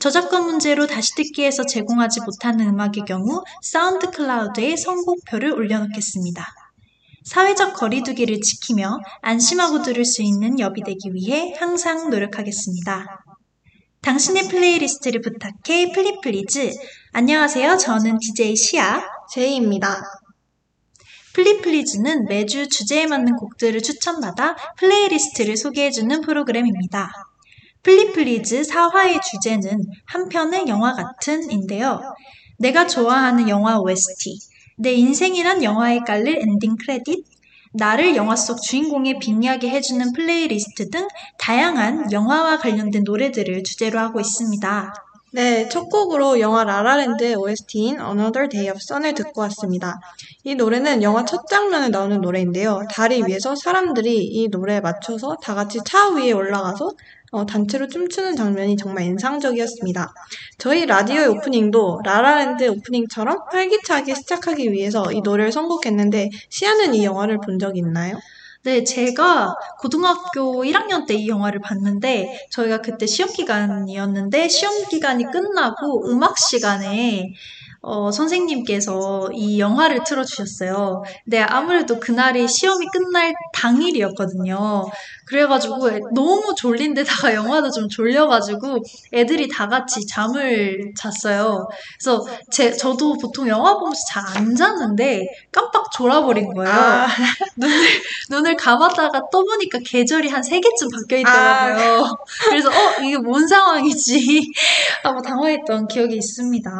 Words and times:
저작권 0.00 0.46
문제로 0.46 0.88
다시 0.88 1.14
듣기에서 1.14 1.64
제공하지 1.64 2.20
못하는 2.22 2.68
음악의 2.68 3.04
경우 3.06 3.44
사운드 3.62 4.10
클라우드에 4.10 4.76
선곡표를 4.76 5.52
올려놓겠습니다. 5.52 6.44
사회적 7.26 7.74
거리두기를 7.74 8.40
지키며 8.40 8.98
안심하고 9.22 9.82
들을 9.82 10.04
수 10.04 10.22
있는 10.22 10.58
여비 10.58 10.82
되기 10.82 11.14
위해 11.14 11.54
항상 11.58 12.10
노력하겠습니다. 12.10 13.06
당신의 14.02 14.48
플레이리스트를 14.48 15.22
부탁해 15.22 15.92
플리플리즈. 15.92 16.72
안녕하세요. 17.16 17.76
저는 17.76 18.18
DJ 18.18 18.56
시아. 18.56 19.00
제이입니다. 19.30 20.02
플리플리즈는 21.32 22.24
매주 22.24 22.68
주제에 22.68 23.06
맞는 23.06 23.36
곡들을 23.36 23.80
추천받아 23.80 24.56
플레이리스트를 24.78 25.56
소개해주는 25.56 26.22
프로그램입니다. 26.22 27.12
플리플리즈 27.84 28.62
4화의 28.62 29.22
주제는 29.22 29.84
한편의 30.06 30.66
영화 30.66 30.92
같은인데요. 30.94 32.00
내가 32.58 32.88
좋아하는 32.88 33.48
영화 33.48 33.78
OST, 33.78 34.36
내 34.78 34.92
인생이란 34.94 35.62
영화에 35.62 36.00
깔릴 36.00 36.38
엔딩 36.38 36.74
크레딧, 36.74 37.24
나를 37.74 38.16
영화 38.16 38.34
속 38.34 38.60
주인공에 38.60 39.20
빙의하게 39.20 39.70
해주는 39.70 40.12
플레이리스트 40.14 40.90
등 40.90 41.06
다양한 41.38 42.10
영화와 42.10 42.58
관련된 42.58 43.04
노래들을 43.04 43.62
주제로 43.62 44.00
하고 44.00 44.18
있습니다. 44.18 44.92
네, 45.34 45.68
첫 45.68 45.88
곡으로 45.88 46.38
영화 46.38 46.62
라라랜드의 46.62 47.34
OST인 47.34 47.98
Another 47.98 48.48
Day 48.48 48.70
of 48.70 48.78
Sun을 48.80 49.14
듣고 49.14 49.40
왔습니다. 49.40 49.98
이 50.44 50.54
노래는 50.54 51.02
영화 51.02 51.24
첫 51.24 51.48
장면에 51.48 51.88
나오는 51.88 52.20
노래인데요. 52.20 52.82
다리 52.88 53.20
위에서 53.20 53.56
사람들이 53.56 54.16
이 54.16 54.46
노래에 54.46 54.78
맞춰서 54.78 55.34
다 55.42 55.56
같이 55.56 55.80
차 55.84 56.10
위에 56.10 56.30
올라가서 56.30 56.88
어, 57.32 57.46
단체로 57.46 57.88
춤추는 57.88 58.36
장면이 58.36 58.76
정말 58.76 59.06
인상적이었습니다. 59.06 60.14
저희 60.58 60.86
라디오의 60.86 61.26
오프닝도 61.26 62.02
라라랜드 62.04 62.68
오프닝처럼 62.68 63.36
활기차게 63.50 64.14
시작하기 64.14 64.70
위해서 64.70 65.10
이 65.10 65.20
노래를 65.20 65.50
선곡했는데 65.50 66.30
시아는 66.48 66.94
이 66.94 67.04
영화를 67.04 67.40
본적 67.44 67.76
있나요? 67.76 68.14
네, 68.64 68.82
제가 68.82 69.54
고등학교 69.80 70.64
1학년 70.64 71.06
때 71.06 71.14
이 71.14 71.28
영화를 71.28 71.60
봤는데 71.60 72.48
저희가 72.50 72.80
그때 72.80 73.06
시험 73.06 73.30
기간이었는데 73.30 74.48
시험 74.48 74.88
기간이 74.88 75.24
끝나고 75.30 76.08
음악 76.10 76.38
시간에 76.38 77.34
어, 77.86 78.10
선생님께서 78.10 79.30
이 79.34 79.58
영화를 79.58 80.04
틀어주셨어요. 80.04 81.02
근데 81.24 81.40
아무래도 81.40 81.98
그날이 82.00 82.46
시험이 82.48 82.86
끝날 82.92 83.34
당일이었거든요. 83.52 84.86
그래가지고 85.26 85.88
너무 86.14 86.54
졸린데다가 86.56 87.34
영화도 87.34 87.70
좀 87.70 87.88
졸려가지고 87.88 88.78
애들이 89.12 89.48
다 89.48 89.68
같이 89.68 90.06
잠을 90.06 90.92
잤어요. 90.96 91.66
그래서 91.98 92.24
제, 92.50 92.70
저도 92.72 93.14
보통 93.18 93.48
영화 93.48 93.74
보면서 93.74 94.00
잘안 94.10 94.54
잤는데 94.54 95.26
깜빡 95.52 95.90
졸아버린 95.92 96.52
거예요. 96.54 96.70
아. 96.72 97.06
눈을, 97.56 97.86
눈을 98.30 98.56
감았다가 98.56 99.22
떠보니까 99.32 99.78
계절이 99.84 100.28
한 100.28 100.44
세 100.44 100.60
개쯤 100.60 100.88
바뀌어 100.90 101.18
있더라고요. 101.18 102.04
아. 102.04 102.10
그래서 102.50 102.68
어, 102.68 103.02
이게 103.02 103.16
뭔 103.16 103.46
상황이지? 103.48 104.52
하고 105.02 105.22
당황했던 105.22 105.88
기억이 105.88 106.16
있습니다. 106.16 106.70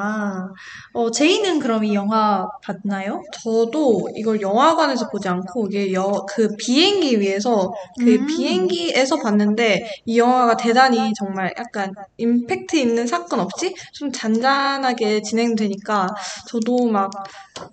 어, 0.94 1.10
제이는 1.10 1.58
그럼 1.58 1.82
이 1.84 1.92
영화 1.94 2.46
봤나요? 2.62 3.20
저도 3.42 4.08
이걸 4.14 4.40
영화관에서 4.40 5.08
보지 5.10 5.28
않고 5.28 5.66
이게 5.66 5.92
여, 5.92 6.24
그 6.28 6.48
비행기 6.56 7.18
위에서 7.20 7.72
그 8.00 8.12
음. 8.14 8.26
비행기에서 8.26 9.16
봤는데 9.18 9.84
이 10.06 10.18
영화가 10.18 10.56
대단히 10.56 11.12
정말 11.18 11.52
약간 11.58 11.92
임팩트 12.16 12.76
있는 12.76 13.08
사건 13.08 13.40
없이 13.40 13.74
좀 13.92 14.12
잔잔하게 14.12 15.22
진행되니까 15.22 16.06
저도 16.48 16.86
막 16.86 17.10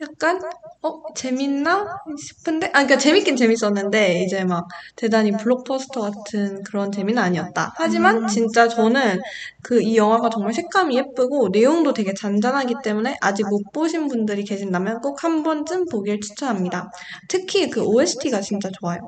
약간 0.01 0.39
어 0.83 1.01
재밌나 1.15 1.85
싶은데 2.17 2.67
아 2.67 2.71
그러니까 2.83 2.97
재밌긴 2.97 3.35
재밌었는데 3.35 4.23
이제 4.23 4.43
막 4.43 4.67
대단히 4.95 5.31
블록버스터 5.31 6.01
같은 6.01 6.63
그런 6.63 6.91
재미는 6.91 7.21
아니었다. 7.21 7.71
하지만 7.77 8.23
음. 8.23 8.27
진짜 8.27 8.67
저는 8.67 9.19
그 9.63 9.81
이 9.81 9.97
영화가 9.97 10.29
정말 10.29 10.53
색감이 10.53 10.95
예쁘고 10.95 11.49
내용도 11.49 11.93
되게 11.93 12.13
잔잔하기 12.13 12.75
때문에 12.83 13.10
아직 13.21 13.47
못 13.49 13.71
보신 13.73 14.07
분들이 14.07 14.43
계신다면 14.43 15.01
꼭 15.01 15.23
한 15.23 15.43
번쯤 15.43 15.85
보길 15.85 16.19
추천합니다. 16.21 16.91
특히 17.27 17.69
그 17.69 17.81
OST가 17.83 18.41
진짜 18.41 18.69
좋아요. 18.79 18.99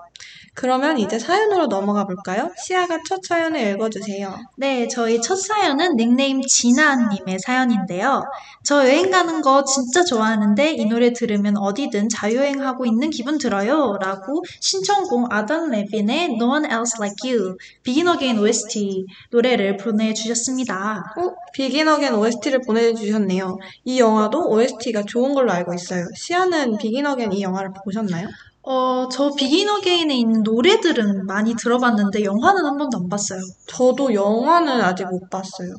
그러면 0.55 0.99
이제 0.99 1.17
사연으로 1.17 1.65
넘어가 1.67 2.05
볼까요? 2.05 2.51
시아가 2.63 2.99
첫 3.07 3.23
사연을 3.23 3.71
읽어주세요. 3.71 4.35
네, 4.57 4.87
저희 4.87 5.19
첫 5.19 5.35
사연은 5.35 5.95
닉네임 5.95 6.41
진아님의 6.41 7.39
사연인데요. 7.39 8.23
저 8.63 8.87
여행 8.87 9.09
가는 9.09 9.41
거 9.41 9.63
진짜 9.63 10.03
좋아하는데 10.03 10.73
이 10.73 10.85
노래 10.85 11.11
들으면 11.11 11.57
어디든 11.57 12.09
자유여행하고 12.09 12.85
있는 12.85 13.09
기분 13.09 13.39
들어요. 13.39 13.97
라고 13.99 14.43
신청곡 14.59 15.33
아단 15.33 15.71
레빈의 15.71 16.35
No 16.35 16.49
One 16.49 16.65
Else 16.65 16.97
Like 16.99 17.31
You, 17.31 17.57
Begin 17.83 18.07
Again 18.07 18.39
OST 18.39 19.05
노래를 19.31 19.77
보내주셨습니다. 19.77 21.03
어? 21.17 21.35
Begin 21.53 21.87
Again 21.87 22.15
OST를 22.15 22.61
보내주셨네요. 22.61 23.57
이 23.85 23.99
영화도 23.99 24.49
OST가 24.49 25.03
좋은 25.03 25.33
걸로 25.33 25.51
알고 25.51 25.73
있어요. 25.73 26.05
시아는 26.15 26.77
Begin 26.77 27.07
Again 27.07 27.33
이 27.33 27.41
영화를 27.41 27.71
보셨나요? 27.83 28.27
어, 28.65 29.09
저 29.09 29.31
비긴 29.35 29.69
어게인에 29.69 30.15
있는 30.15 30.41
노래들은 30.43 31.25
많이 31.25 31.53
들어봤는데 31.55 32.23
영화는 32.23 32.65
한 32.65 32.77
번도 32.77 32.97
안 32.97 33.09
봤어요. 33.09 33.39
저도 33.67 34.13
영화는 34.13 34.81
아직 34.81 35.05
못 35.09 35.29
봤어요. 35.29 35.69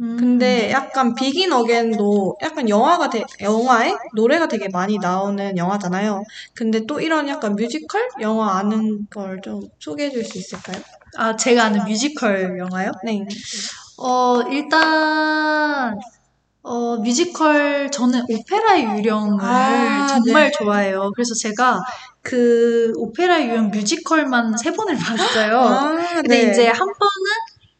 음. 0.00 0.16
근데 0.18 0.70
약간 0.70 1.14
비긴 1.14 1.52
어게인도 1.52 2.36
약간 2.42 2.66
영화가 2.68 3.10
되, 3.10 3.22
영화에 3.42 3.92
노래가 4.14 4.48
되게 4.48 4.68
많이 4.70 4.96
나오는 4.98 5.56
영화잖아요. 5.58 6.22
근데 6.54 6.86
또 6.86 7.00
이런 7.00 7.28
약간 7.28 7.54
뮤지컬 7.56 8.08
영화 8.22 8.56
아는 8.58 9.06
걸 9.10 9.40
좀 9.42 9.60
소개해 9.78 10.10
줄 10.10 10.24
수 10.24 10.38
있을까요? 10.38 10.82
아, 11.18 11.36
제가 11.36 11.64
아는 11.64 11.84
뮤지컬 11.84 12.58
영화요? 12.58 12.90
네. 13.04 13.20
어, 13.98 14.42
일단 14.50 15.98
어, 16.62 16.96
뮤지컬, 16.98 17.90
저는 17.90 18.22
오페라 18.30 18.80
유령을 18.96 19.42
아, 19.42 20.06
정말 20.08 20.46
네. 20.46 20.50
좋아해요. 20.58 21.10
그래서 21.14 21.34
제가 21.34 21.80
그 22.22 22.92
오페라 22.96 23.42
유령 23.42 23.70
뮤지컬만 23.70 24.56
세 24.56 24.72
번을 24.72 24.96
봤어요. 24.96 25.58
아, 25.58 26.14
근데 26.14 26.44
네. 26.44 26.50
이제 26.50 26.68
한 26.68 26.78
번은 26.78 27.30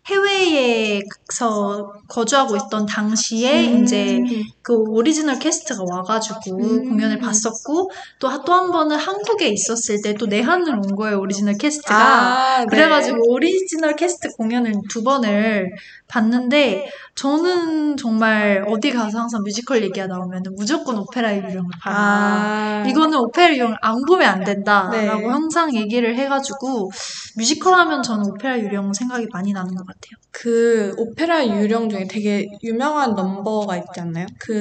해외에서 0.06 1.92
거주하고 2.08 2.56
있던 2.56 2.86
당시에 2.86 3.68
음. 3.68 3.82
이제 3.82 4.18
그 4.62 4.74
오리지널 4.76 5.38
캐스트가 5.38 5.82
와가지고 5.88 6.56
음. 6.58 6.88
공연을 6.90 7.18
봤었고 7.18 7.90
또 8.18 8.28
또 8.44 8.52
한 8.52 8.70
번은 8.70 8.96
한국에 8.96 9.48
있었을 9.48 10.02
때 10.02 10.14
또 10.14 10.26
내한을 10.26 10.74
온 10.74 10.96
거예요 10.96 11.18
오리지널 11.20 11.54
캐스트가 11.56 11.94
아, 11.96 12.58
네. 12.60 12.66
그래가지고 12.66 13.18
오리지널 13.32 13.96
캐스트 13.96 14.28
공연을 14.36 14.72
두 14.90 15.02
번을 15.02 15.70
봤는데 16.08 16.90
저는 17.14 17.96
정말 17.96 18.64
어디 18.68 18.90
가서 18.92 19.20
항상 19.20 19.42
뮤지컬 19.42 19.82
얘기가 19.82 20.06
나오면 20.06 20.42
무조건 20.56 20.98
오페라 20.98 21.34
유령을 21.36 21.70
봐라. 21.80 21.96
아. 21.96 22.84
이거는 22.88 23.18
오페라 23.18 23.52
유령을 23.54 23.76
안 23.80 24.02
보면 24.06 24.28
안 24.28 24.44
된다라고 24.44 25.20
네. 25.20 25.26
항상 25.26 25.74
얘기를 25.74 26.16
해가지고 26.16 26.90
뮤지컬 27.36 27.74
하면 27.74 28.02
저는 28.02 28.24
오페라 28.30 28.58
유령 28.58 28.92
생각이 28.92 29.26
많이 29.32 29.52
나는 29.52 29.74
것 29.74 29.86
같아요. 29.86 30.12
그 30.32 30.94
오페라 30.98 31.46
유령 31.46 31.88
중에 31.90 32.06
되게 32.08 32.46
유명한 32.62 33.14
넘버가 33.14 33.76
있지 33.76 34.00
않나요? 34.00 34.26
그 34.38 34.59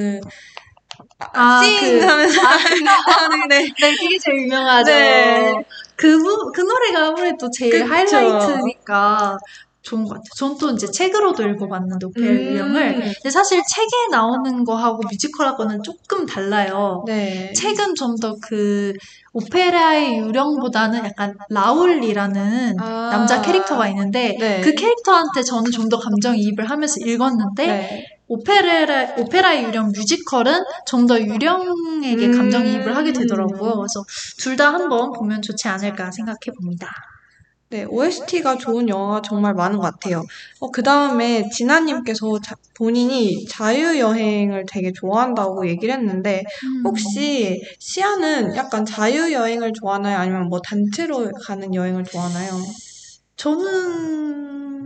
아, 1.32 1.62
그, 1.80 2.00
하면서 2.00 2.40
아, 2.42 2.52
아, 2.54 3.46
네, 3.48 3.72
네, 3.78 3.94
그게 3.96 4.18
제일 4.18 4.44
유명하죠. 4.44 4.90
네. 4.90 5.54
그, 5.96 6.18
그 6.52 6.60
노래가 6.60 7.08
아무래도 7.08 7.48
제일 7.50 7.72
그쵸. 7.82 7.92
하이라이트니까 7.92 9.36
좋은 9.82 10.04
것 10.04 10.10
같아요. 10.10 10.24
전 10.36 10.58
또 10.58 10.70
이제 10.70 10.86
책으로도 10.90 11.42
읽어봤는데 11.42 12.06
오페라 12.06 12.26
음. 12.30 12.36
유령을. 12.38 12.94
근데 12.94 13.30
사실 13.30 13.62
책에 13.66 14.08
나오는 14.10 14.64
거하고 14.64 15.00
뮤지컬하고는 15.10 15.82
조금 15.82 16.26
달라요. 16.26 17.02
네. 17.06 17.52
책은 17.54 17.94
좀 17.94 18.16
더 18.20 18.36
그 18.42 18.92
오페라의 19.32 20.18
유령보다는 20.18 21.04
약간 21.04 21.34
라울리라는 21.50 22.76
아. 22.80 23.08
남자 23.10 23.40
캐릭터가 23.40 23.88
있는데 23.88 24.36
네. 24.38 24.60
그 24.60 24.74
캐릭터한테 24.74 25.42
저는 25.42 25.70
좀 25.70 25.88
더 25.88 25.98
감정이입을 25.98 26.68
하면서 26.68 26.94
읽었는데 27.04 27.66
네. 27.66 28.19
오페라 28.30 29.14
오페라의 29.18 29.64
유령 29.64 29.92
뮤지컬은 29.92 30.54
좀 30.86 31.06
더 31.06 31.18
유령에게 31.20 32.26
음. 32.26 32.32
감정이입을 32.32 32.96
하게 32.96 33.12
되더라고요. 33.12 33.76
그래서 33.76 34.04
둘 34.38 34.56
다 34.56 34.72
한번 34.72 35.12
보면 35.12 35.42
좋지 35.42 35.66
않을까 35.68 36.10
생각해 36.12 36.38
봅니다. 36.56 36.88
네, 37.70 37.84
OST가 37.88 38.58
좋은 38.58 38.88
영화가 38.88 39.22
정말 39.22 39.54
많은 39.54 39.78
것 39.78 39.82
같아요. 39.84 40.24
어, 40.60 40.70
그 40.72 40.82
다음에 40.82 41.48
진아님께서 41.50 42.40
자- 42.40 42.56
본인이 42.74 43.44
자유여행을 43.46 44.64
되게 44.68 44.92
좋아한다고 44.92 45.68
얘기를 45.68 45.94
했는데, 45.94 46.42
혹시 46.84 47.62
시아는 47.78 48.56
약간 48.56 48.84
자유여행을 48.84 49.72
좋아하나요? 49.72 50.18
아니면 50.18 50.48
뭐 50.48 50.60
단체로 50.60 51.30
가는 51.44 51.72
여행을 51.74 52.04
좋아하나요? 52.04 52.50
저는 53.36 54.79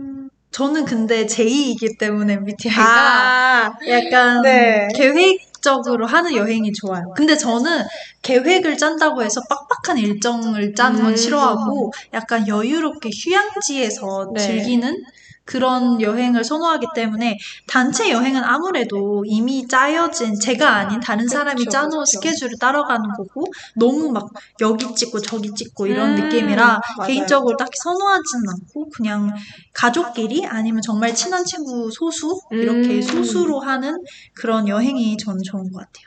저는 0.55 0.85
근데 0.85 1.25
제2이기 1.25 1.97
때문에 1.99 2.35
MBTI가 2.35 2.81
아, 2.81 3.73
약간 3.89 4.41
네. 4.41 4.87
계획적으로 4.95 6.05
하는 6.05 6.33
여행이 6.33 6.71
좋아요. 6.71 7.13
근데 7.13 7.35
저는 7.35 7.83
계획을 8.21 8.77
짠다고 8.77 9.21
해서 9.21 9.41
빡빡한 9.49 9.97
일정을 9.97 10.73
짜는 10.73 11.01
건 11.01 11.11
음. 11.11 11.15
싫어하고 11.17 11.91
약간 12.13 12.47
여유롭게 12.47 13.09
휴양지에서 13.13 14.31
네. 14.33 14.39
즐기는 14.39 15.03
그런 15.45 16.01
여행을 16.01 16.43
선호하기 16.43 16.87
때문에 16.95 17.37
단체 17.67 18.11
여행은 18.11 18.43
아무래도 18.43 19.23
이미 19.27 19.67
짜여진 19.67 20.39
제가 20.39 20.69
아닌 20.75 20.99
다른 20.99 21.27
사람이 21.27 21.59
그쵸, 21.59 21.69
짜놓은 21.69 22.03
그쵸. 22.03 22.05
스케줄을 22.05 22.57
따라가는 22.59 23.09
거고 23.15 23.45
너무 23.75 24.11
막 24.11 24.27
여기 24.61 24.93
찍고 24.95 25.21
저기 25.21 25.51
찍고 25.53 25.85
이런 25.87 26.17
음, 26.17 26.23
느낌이라 26.23 26.65
맞아요. 26.97 27.07
개인적으로 27.07 27.55
딱히 27.57 27.73
선호하지는 27.75 28.49
않고 28.49 28.89
그냥 28.89 29.31
가족끼리 29.73 30.45
아니면 30.47 30.81
정말 30.81 31.13
친한 31.13 31.45
친구 31.45 31.91
소수 31.91 32.39
이렇게 32.51 32.95
음. 32.95 33.01
소수로 33.01 33.59
하는 33.59 34.03
그런 34.33 34.67
여행이 34.67 35.15
저는 35.17 35.43
좋은 35.43 35.71
것 35.71 35.79
같아요. 35.79 36.05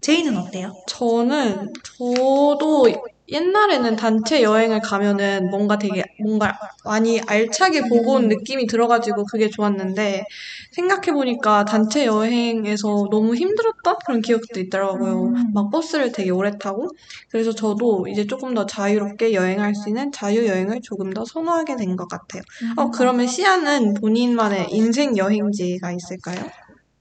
제이는 0.00 0.34
어때요? 0.38 0.72
저는, 0.86 1.74
저도 1.82 2.86
옛날에는 3.30 3.96
단체 3.96 4.42
여행을 4.42 4.80
가면은 4.80 5.48
뭔가 5.50 5.78
되게, 5.78 6.02
뭔가 6.18 6.52
많이 6.84 7.20
알차게 7.20 7.82
보고 7.88 8.12
온 8.14 8.28
느낌이 8.28 8.66
들어가지고 8.66 9.24
그게 9.26 9.48
좋았는데, 9.50 10.24
생각해보니까 10.72 11.64
단체 11.64 12.06
여행에서 12.06 13.08
너무 13.10 13.34
힘들었던 13.34 13.96
그런 14.06 14.20
기억도 14.20 14.60
있더라고요. 14.60 15.28
음. 15.28 15.52
막 15.52 15.70
버스를 15.70 16.12
되게 16.12 16.30
오래 16.30 16.50
타고. 16.58 16.88
그래서 17.30 17.52
저도 17.52 18.06
이제 18.08 18.26
조금 18.26 18.54
더 18.54 18.66
자유롭게 18.66 19.34
여행할 19.34 19.74
수 19.74 19.88
있는 19.88 20.10
자유여행을 20.12 20.80
조금 20.82 21.10
더 21.12 21.24
선호하게 21.24 21.76
된 21.76 21.90
것 21.96 22.08
같아요. 22.08 22.42
어, 22.76 22.90
그러면 22.90 23.26
시아는 23.26 23.94
본인만의 23.94 24.68
인생 24.70 25.16
여행지가 25.16 25.92
있을까요? 25.92 26.44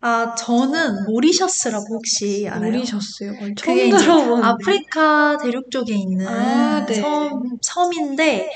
아 0.01 0.33
저는 0.35 1.05
모리셔스라고 1.07 1.95
혹시 1.95 2.47
알아요? 2.47 2.71
모리셔스요? 2.71 3.31
어, 3.31 3.35
처음 3.39 3.53
그게 3.55 3.89
들어보는데. 3.89 4.47
아프리카 4.47 5.37
대륙 5.37 5.69
쪽에 5.69 5.93
있는 5.93 6.25
아, 6.27 6.85
네. 6.85 6.93
섬, 6.95 7.57
섬인데 7.61 8.49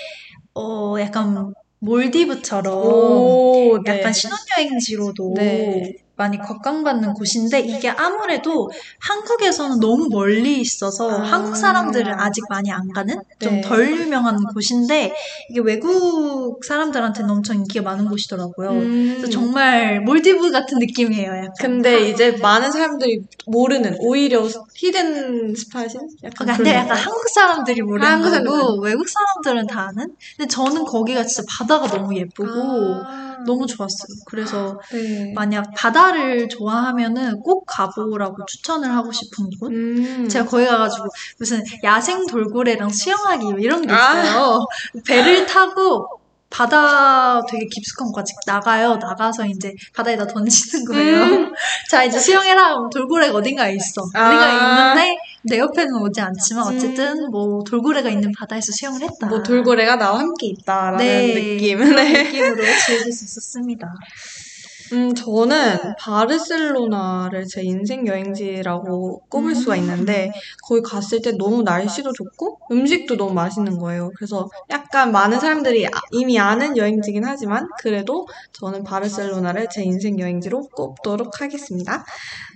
어 0.56 0.96
약간 1.00 1.54
몰디브처럼 1.80 2.74
오, 2.74 3.78
네. 3.84 4.00
약간 4.00 4.14
신혼여행지로도 4.14 5.34
네. 5.36 5.94
많이 6.16 6.38
각광받는 6.38 7.14
곳인데 7.14 7.62
이게 7.62 7.90
아무래도 7.90 8.70
한국에서는 9.00 9.80
너무 9.80 10.08
멀리 10.10 10.60
있어서 10.62 11.10
아. 11.10 11.24
한국 11.24 11.56
사람들은 11.56 12.14
아직 12.20 12.44
많이 12.50 12.72
안 12.72 12.92
가는 12.92 13.16
좀 13.40 13.56
네. 13.56 13.62
덜 13.62 13.92
유명한 14.00 14.38
곳인데 14.54 15.16
이게 15.50 15.60
외국 15.62 16.64
사람들한테는 16.64 17.30
엄청 17.30 17.58
인기가 17.58 17.84
많은 17.84 18.10
곳이더라고요. 18.10 18.70
음. 18.70 19.30
정말 19.32 20.02
몰디브 20.02 20.52
같은 20.52 20.78
느낌이에요. 20.80 21.32
약간. 21.32 21.54
근데 21.60 22.10
이제 22.10 22.32
많은 22.42 22.72
사람들이 22.72 23.22
모르는 23.48 23.96
오히려 24.00 24.48
hidden 24.76 25.56
spot인 25.56 26.00
약간 26.24 26.48
근데 26.58 26.72
그런 26.72 26.76
약간? 26.76 26.98
한국 26.98 27.30
사람들이 27.30 27.82
모르는 27.82 28.08
한국 28.08 28.44
거고. 28.44 28.82
외국 28.82 29.08
사람들은 29.10 29.68
다 29.68 29.90
아는? 29.90 30.08
근데 30.38 30.48
저는 30.48 30.84
거기가 30.86 31.24
진짜 31.26 31.44
바다가 31.50 31.88
너무 31.88 32.16
예쁘고 32.16 33.04
아. 33.08 33.33
너무 33.46 33.66
좋았어요. 33.68 34.08
그래서 34.26 34.80
네. 34.92 35.34
만약 35.34 35.66
바다를 35.76 36.48
좋아하면은 36.50 37.42
꼭 37.42 37.66
가보라고 37.66 38.46
추천을 38.46 38.92
하고 38.92 39.12
싶은 39.12 39.50
곳? 39.60 39.72
음. 39.72 40.28
제가 40.30 40.46
거기 40.46 40.66
가가지고 40.66 41.08
무슨 41.40 41.64
야생 41.84 42.26
돌고래랑 42.28 42.90
수영하기 42.90 43.46
이런 43.60 43.86
게 43.86 43.94
아. 43.94 44.24
있어요. 44.24 44.60
배를 45.06 45.46
타고 45.46 46.08
바다 46.54 47.42
되게 47.50 47.66
깊숙한 47.66 48.06
곳까지 48.10 48.34
나가요. 48.46 48.98
나가서 48.98 49.46
이제 49.48 49.74
바다에다 49.96 50.28
던지는 50.28 50.86
거예요. 50.86 51.52
자, 51.90 52.04
이제 52.04 52.20
수영해라. 52.20 52.76
돌고래가 52.94 53.36
어딘가에 53.36 53.74
있어. 53.74 54.04
아. 54.14 54.28
어딘가에 54.28 54.54
있는데 54.54 55.18
내 55.46 55.60
옆에는 55.60 56.02
오지 56.02 56.22
않지만 56.22 56.68
음. 56.68 56.76
어쨌든 56.78 57.30
뭐 57.30 57.64
돌고래가 57.64 58.10
있는 58.10 58.32
바다에서 58.38 58.72
수영을 58.72 59.02
했다. 59.02 59.28
뭐 59.28 59.44
돌고래가 59.44 59.98
나와 59.98 60.20
함께 60.20 60.48
있다라는 60.48 60.98
네, 60.98 61.34
느낌. 61.34 61.80
네. 61.80 62.24
느낌으로 62.24 62.64
즐길 62.86 63.12
수 63.12 63.26
있었습니다. 63.26 63.94
음, 64.94 65.16
저는 65.16 65.96
바르셀로나를 66.00 67.46
제 67.48 67.64
인생 67.64 68.06
여행지라고 68.06 69.22
꼽을 69.30 69.56
수가 69.56 69.76
있는데, 69.78 70.32
거기 70.68 70.82
갔을 70.82 71.20
때 71.22 71.32
너무 71.32 71.64
날씨도 71.64 72.12
좋고, 72.14 72.60
음식도 72.72 73.18
너무 73.18 73.34
맛있는 73.34 73.80
거예요. 73.80 74.12
그래서 74.16 74.48
약간 74.70 75.12
많은 75.12 75.40
사람들이 75.40 75.88
아- 75.88 75.90
이미 76.12 76.38
아는 76.38 76.78
여행지긴 76.78 77.26
하지만, 77.26 77.68
그래도 77.80 78.28
저는 78.52 78.84
바르셀로나를 78.84 79.68
제 79.72 79.82
인생 79.84 80.20
여행지로 80.20 80.68
꼽도록 80.76 81.42
하겠습니다. 81.42 82.06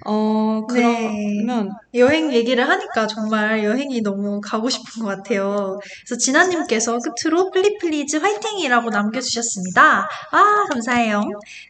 어, 0.06 0.62
네. 0.74 1.10
그러면, 1.44 1.72
여행 1.96 2.32
얘기를 2.32 2.68
하니까 2.70 3.08
정말 3.08 3.64
여행이 3.64 4.02
너무 4.02 4.40
가고 4.42 4.70
싶은 4.70 5.04
것 5.04 5.10
같아요. 5.10 5.80
그래서 6.06 6.20
진아님께서 6.20 7.00
끝으로 7.00 7.50
플리플리즈 7.52 8.18
화이팅이라고 8.18 8.90
남겨주셨습니다. 8.90 10.08
아, 10.32 10.66
감사해요. 10.70 11.22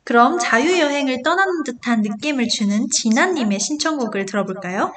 그럼 0.03 0.37
자유여행을 0.39 1.23
떠나는 1.23 1.63
듯한 1.63 2.01
느낌을 2.01 2.47
주는 2.47 2.87
진아님의 2.91 3.59
신청곡을 3.59 4.25
들어볼까요? 4.25 4.91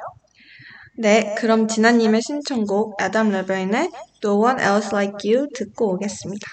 네, 0.99 1.35
그럼 1.39 1.67
진아님의 1.69 2.21
신청곡, 2.23 3.01
애덤 3.01 3.31
리바인의 3.31 3.91
No 4.25 4.41
One 4.41 4.61
Else 4.61 4.91
Like 4.93 5.33
You 5.33 5.49
듣고 5.55 5.95
오겠습니다. 5.95 6.47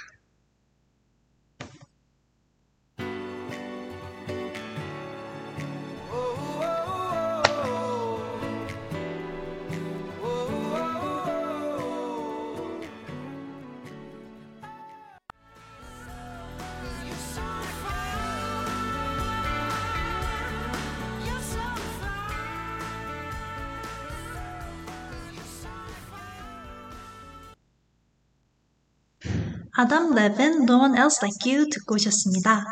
아담 29.79 30.15
레벤 30.15 30.63
No 30.63 30.79
One 30.79 30.97
Else 30.97 31.19
Like 31.21 31.53
You 31.53 31.69
듣고 31.69 31.95
오셨습니다. 31.95 32.65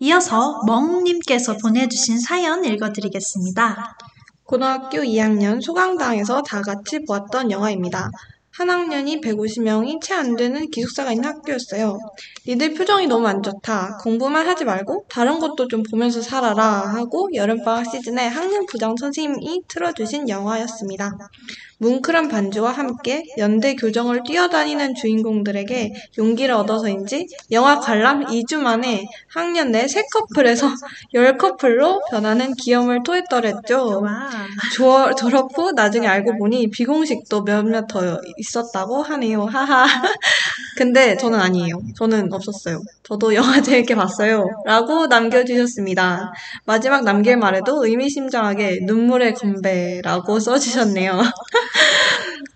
이어서 0.00 0.60
멍님께서 0.66 1.56
보내주신 1.56 2.18
사연 2.18 2.64
읽어드리겠습니다. 2.64 3.96
고등학교 4.42 4.98
2학년 4.98 5.62
소강당에서 5.62 6.42
다 6.42 6.60
같이 6.60 7.04
보았던 7.06 7.52
영화입니다. 7.52 8.10
한 8.50 8.70
학년이 8.70 9.20
150명이 9.20 10.02
채 10.02 10.14
안 10.14 10.34
되는 10.34 10.68
기숙사가 10.68 11.12
있는 11.12 11.28
학교였어요. 11.28 11.96
니들 12.48 12.74
표정이 12.74 13.06
너무 13.06 13.28
안 13.28 13.40
좋다. 13.40 13.98
공부만 14.02 14.48
하지 14.48 14.64
말고 14.64 15.04
다른 15.08 15.38
것도 15.38 15.68
좀 15.68 15.84
보면서 15.88 16.20
살아라 16.20 16.64
하고 16.64 17.28
여름방학 17.32 17.88
시즌에 17.88 18.26
학년 18.26 18.66
부장 18.66 18.96
선생님이 18.98 19.62
틀어주신 19.68 20.28
영화였습니다. 20.28 21.12
뭉클한 21.80 22.28
반주와 22.28 22.72
함께 22.72 23.24
연대 23.38 23.74
교정을 23.76 24.22
뛰어다니는 24.24 24.94
주인공들에게 24.96 25.92
용기를 26.18 26.54
얻어서인지 26.54 27.28
영화 27.52 27.78
관람 27.78 28.24
2주 28.26 28.56
만에 28.58 29.06
학년 29.32 29.70
내 29.70 29.86
3커플에서 29.86 30.70
10커플로 31.14 32.00
변하는 32.10 32.54
귀염을 32.54 33.02
토했더랬죠. 33.04 34.00
와. 34.02 34.28
조- 34.74 35.14
졸업 35.14 35.56
후 35.56 35.70
나중에 35.72 36.06
알고 36.08 36.36
보니 36.38 36.70
비공식도 36.70 37.44
몇몇 37.44 37.86
더 37.86 38.18
있었다고 38.38 39.02
하네요. 39.02 39.44
하하. 39.44 39.86
근데 40.76 41.16
저는 41.16 41.40
아니에요. 41.40 41.80
저는 41.96 42.32
없었어요. 42.32 42.80
저도 43.02 43.34
영화 43.34 43.60
재밌게 43.62 43.94
봤어요. 43.94 44.46
라고 44.64 45.06
남겨주셨습니다. 45.06 46.32
마지막 46.66 47.04
남길 47.04 47.36
말에도 47.36 47.84
의미심장하게 47.86 48.80
눈물의 48.84 49.34
건배라고 49.34 50.38
써주셨네요. 50.40 51.20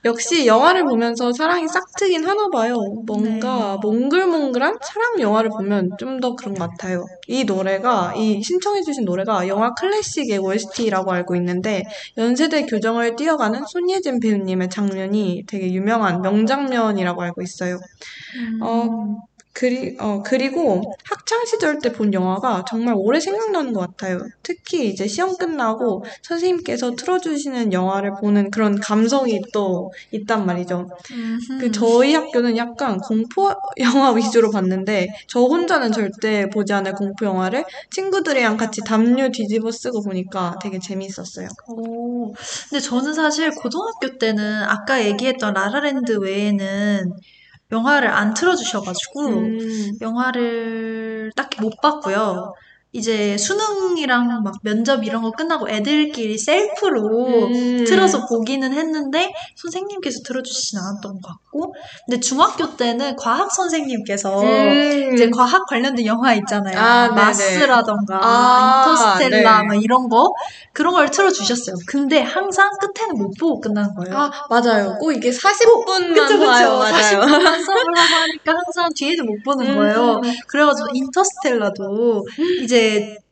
역시 0.05 0.47
영화를 0.47 0.85
보면서 0.85 1.33
사랑이 1.33 1.69
싹 1.69 1.85
트긴 1.97 2.27
하나 2.27 2.49
봐요. 2.49 2.77
뭔가 3.07 3.79
네. 3.81 3.89
몽글몽글한 3.89 4.79
사랑 4.83 5.21
영화를 5.21 5.51
보면 5.51 5.91
좀 5.99 6.21
더 6.21 6.37
그런 6.37 6.55
것 6.55 6.71
같아요. 6.71 7.05
이 7.27 7.43
노래가, 7.45 8.15
이 8.17 8.41
신청해주신 8.43 9.05
노래가 9.05 9.49
영화 9.49 9.73
클래식의 9.75 10.39
OST라고 10.39 11.11
알고 11.11 11.35
있는데, 11.37 11.83
연세대 12.17 12.67
교정을 12.67 13.17
뛰어가는 13.17 13.63
손예진 13.67 14.21
배우님의 14.21 14.69
장면이 14.71 15.45
되게 15.49 15.73
유명한 15.73 16.23
명장면이라고 16.23 17.23
알고 17.23 17.43
있어요. 17.43 17.79
어, 18.61 18.85
음, 18.85 19.17
그리, 19.55 19.97
어, 20.01 20.23
그리고 20.25 20.83
학창 21.05 21.45
시절 21.45 21.79
때 21.79 21.91
본 21.93 22.13
영화가 22.15 22.65
정말 22.69 22.95
오래 22.97 23.21
생각나는 23.21 23.73
것 23.75 23.81
같아요. 23.81 24.19
특히 24.43 24.89
이제 24.89 25.07
시험 25.07 25.37
끝나고 25.37 26.05
선생님께서 26.23 26.93
틀어주시는 26.93 27.73
영화를 27.73 28.13
보는 28.21 28.51
그런 28.51 28.81
감성이 28.81 29.41
또 29.53 29.93
있단 30.11 30.47
말이죠. 30.47 30.89
그. 31.59 31.71
저희 31.71 32.15
학교는 32.15 32.57
약간 32.57 32.99
공포 32.99 33.53
영화 33.79 34.11
위주로 34.17 34.51
봤는데 34.51 35.09
저 35.29 35.41
혼자는 35.41 35.93
절대 35.93 36.49
보지 36.49 36.73
않을 36.73 36.93
공포 36.95 37.27
영화를 37.27 37.65
친구들이랑 37.91 38.57
같이 38.57 38.81
담요 38.87 39.31
뒤집어 39.31 39.71
쓰고 39.71 40.03
보니까 40.03 40.57
되게 40.63 40.79
재밌었어요. 40.79 41.49
오, 41.69 42.33
근데 42.71 42.81
저는 42.81 43.13
사실 43.15 43.51
고등학교 43.51 44.19
때는 44.19 44.63
아까 44.65 45.05
얘기했던 45.05 45.53
라라랜드 45.55 46.13
외에는 46.19 47.13
영화를 47.73 48.09
안 48.09 48.35
틀어주셔가지고 48.35 49.21
음, 49.29 49.93
영화를 50.01 51.33
딱히 51.37 51.61
못 51.61 51.73
봤고요. 51.81 52.55
이제 52.95 53.39
수능이랑 53.39 54.43
막 54.45 54.55
면접 54.63 55.03
이런 55.03 55.23
거 55.23 55.31
끝나고 55.31 55.69
애들끼리 55.69 56.37
셀프로 56.37 57.47
음, 57.47 57.85
틀어서 57.87 58.27
보기는 58.27 58.71
했는데 58.71 59.33
선생님께서 59.57 60.21
틀어주시진 60.27 60.79
않았던 60.79 61.21
것 61.21 61.29
같고 61.29 61.75
근데 62.05 62.21
중학교 62.21 62.77
때는 62.77 63.17
과학 63.17 63.51
선생님께서 63.51 64.43
음, 64.43 65.15
이제 65.15 65.31
과학 65.31 65.65
관련된 65.67 66.05
영화 66.05 66.35
있잖아요. 66.35 66.79
아, 66.79 67.09
네네. 67.09 67.15
마스라던가 67.15 68.21
아, 68.23 68.85
인터스텔라 68.85 69.63
네. 69.63 69.67
막 69.69 69.83
이런 69.83 70.09
거 70.11 70.25
그런 70.75 70.93
걸 70.93 71.11
틀어주셨어요. 71.11 71.77
근근데 71.87 72.21
항상 72.21 72.69
끝에는 72.79 73.17
못 73.17 73.31
보고 73.41 73.59
끝나는 73.61 73.95
거예요. 73.95 74.17
아, 74.19 74.31
맞아요. 74.51 74.97
꼭 75.01 75.13
이게 75.13 75.31
40분만 75.31 76.13
그쵸, 76.13 76.39
그쵸. 76.39 76.47
봐요. 76.47 76.79
맞아요. 76.79 77.21
40분만 77.21 77.65
수업을 77.65 77.99
하고 77.99 78.15
하니까 78.17 78.53
항상 78.53 78.91
뒤에도 78.95 79.25
못 79.25 79.43
보는 79.43 79.75
거예요. 79.77 80.21
음, 80.23 80.33
그래가지고 80.49 80.89
인터스텔라도 80.93 82.23
이제 82.63 82.82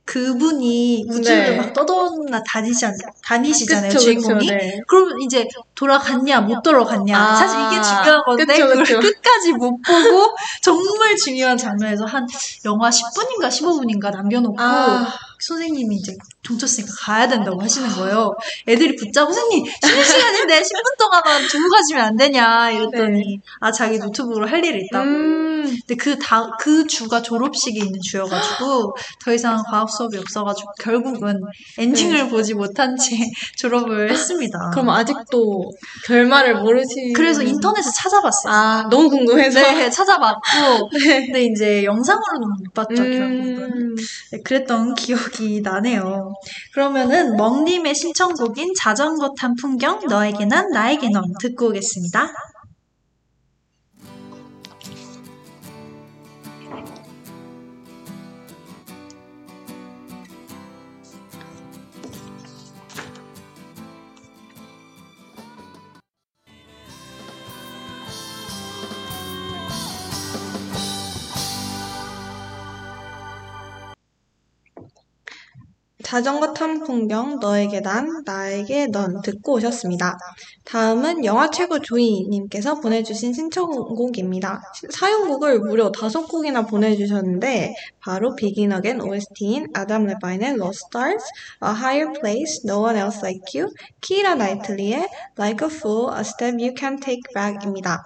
그분이 0.04 1.04
우주를 1.08 1.50
네. 1.50 1.56
막 1.56 1.72
떠돌나 1.72 2.38
않- 2.38 2.42
다니시잖아요, 3.24 3.92
그쵸, 3.92 3.98
그쵸, 3.98 3.98
주인공이. 4.04 4.46
네. 4.48 4.80
그럼 4.88 5.20
이제 5.22 5.46
돌아갔냐, 5.76 6.40
못 6.40 6.62
돌아갔냐. 6.62 7.16
아, 7.16 7.36
사실 7.36 7.56
이게 7.60 7.80
중요한 7.80 8.22
건데, 8.24 8.44
그쵸, 8.44 8.66
그걸 8.66 8.82
그쵸. 8.84 8.98
끝까지 9.00 9.52
못 9.52 9.70
보고, 9.86 10.34
정말 10.62 11.14
중요한 11.16 11.56
장면에서 11.56 12.06
한 12.06 12.26
영화 12.64 12.90
10분인가 12.90 13.48
15분인가 13.48 14.10
남겨놓고, 14.10 14.56
아, 14.60 15.06
선생님이 15.38 15.94
이제 15.96 16.12
종쳤으니까 16.42 16.92
가야 17.00 17.28
된다고 17.28 17.62
하시는 17.62 17.88
거예요. 17.90 18.34
애들이 18.66 18.96
붙잡고, 18.96 19.32
선생님, 19.32 19.64
쉬는 19.80 20.04
시간인데 20.04 20.60
10분 20.60 20.98
동안만 20.98 21.46
두고 21.48 21.68
가시면 21.68 22.04
안 22.04 22.16
되냐, 22.16 22.70
이랬더니, 22.72 23.38
아, 23.60 23.70
자기 23.70 23.98
노트북으로 23.98 24.48
할 24.48 24.64
일이 24.64 24.84
있다고. 24.86 25.04
음, 25.04 25.49
근데 25.62 25.94
그 25.96 26.18
다, 26.18 26.50
그 26.58 26.86
주가 26.86 27.22
졸업식이 27.22 27.78
있는 27.78 27.98
주여가지고, 28.02 28.94
더 29.24 29.32
이상 29.32 29.62
과학 29.68 29.88
수업이 29.90 30.18
없어가지고, 30.18 30.70
결국은 30.80 31.40
엔딩을 31.78 32.28
보지 32.28 32.54
못한 32.54 32.96
채 32.96 33.16
졸업을 33.56 34.10
했습니다. 34.10 34.58
네. 34.58 34.70
그럼 34.72 34.90
아직도 34.90 35.70
결말을 36.06 36.62
모르시. 36.62 37.12
그래서 37.14 37.42
인터넷에 37.42 37.90
찾아봤어요. 37.90 38.52
아, 38.52 38.88
너무 38.90 39.08
궁금해서. 39.08 39.60
네, 39.60 39.90
찾아봤고, 39.90 40.90
네. 40.98 41.26
근데 41.26 41.44
이제 41.44 41.84
영상으로는 41.84 42.48
못 42.64 42.74
봤죠, 42.74 43.02
결국은. 43.02 43.62
음, 43.62 43.96
네, 44.32 44.38
그랬던 44.44 44.94
기억이 44.94 45.60
나네요. 45.62 46.32
그러면은, 46.72 47.36
멍님의 47.36 47.94
신청곡인 47.94 48.72
자전거 48.76 49.34
탄 49.38 49.54
풍경, 49.54 50.00
너에게 50.08 50.44
난, 50.46 50.70
나에게 50.70 51.08
넌 51.10 51.22
듣고 51.40 51.68
오겠습니다. 51.68 52.32
자전거 76.10 76.52
탄 76.52 76.82
풍경, 76.82 77.38
너에게 77.38 77.78
난, 77.82 78.24
나에게 78.26 78.88
넌 78.88 79.22
듣고 79.22 79.52
오셨습니다. 79.54 80.18
다음은 80.64 81.24
영화 81.24 81.50
최고 81.50 81.78
조이님께서 81.78 82.80
보내주신 82.80 83.32
신청곡입니다. 83.32 84.60
시- 84.74 84.88
사연곡을 84.90 85.60
무려 85.60 85.92
다섯 85.92 86.26
곡이나 86.26 86.62
보내주셨는데, 86.66 87.74
바로 88.00 88.34
Begin 88.34 88.72
Again 88.72 89.00
OST인 89.00 89.68
아담 89.72 90.06
레바인의 90.06 90.54
Lost 90.54 90.86
Stars, 90.88 91.24
A 91.62 91.70
Higher 91.70 92.12
Place, 92.20 92.62
No 92.66 92.80
One 92.82 92.98
Else 92.98 93.20
Like 93.22 93.60
You, 93.60 93.72
키라 94.00 94.34
나이틀리의 94.34 95.06
Like 95.38 95.68
a 95.68 95.72
Fool, 95.72 96.12
A 96.12 96.22
Step 96.22 96.56
You 96.60 96.74
Can 96.76 96.98
Take 96.98 97.22
Back입니다. 97.32 98.02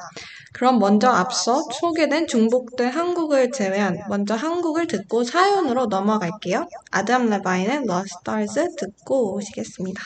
그럼 0.52 0.78
먼저 0.78 1.08
앞서 1.08 1.62
소개된 1.80 2.28
중복된 2.28 2.88
한국을 2.92 3.50
제외한 3.50 3.98
먼저 4.08 4.34
한국을 4.36 4.86
듣고 4.86 5.24
사연으로 5.24 5.86
넘어갈게요. 5.86 6.68
아담 6.92 7.28
레바인의 7.28 7.86
Stars 8.02 8.76
듣고 8.76 9.34
오시겠습니다. 9.34 10.02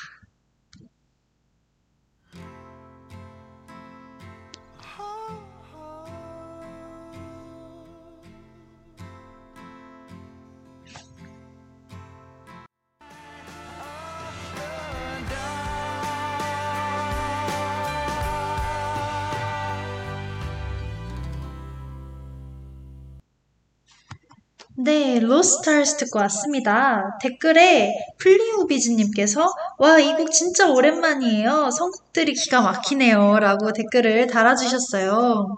네, 24.81 25.19
로스타르스 25.19 25.97
듣고 25.97 26.21
왔습니다. 26.21 27.03
댓글에 27.21 27.93
플리우비즈님께서 28.19 29.45
와, 29.79 29.99
이 29.99 30.15
곡 30.17 30.31
진짜 30.31 30.69
오랜만이에요. 30.71 31.71
선곡들이 31.73 32.33
기가 32.35 32.63
막히네요. 32.63 33.41
라고 33.41 33.73
댓글을 33.73 34.29
달아주셨어요. 34.29 35.57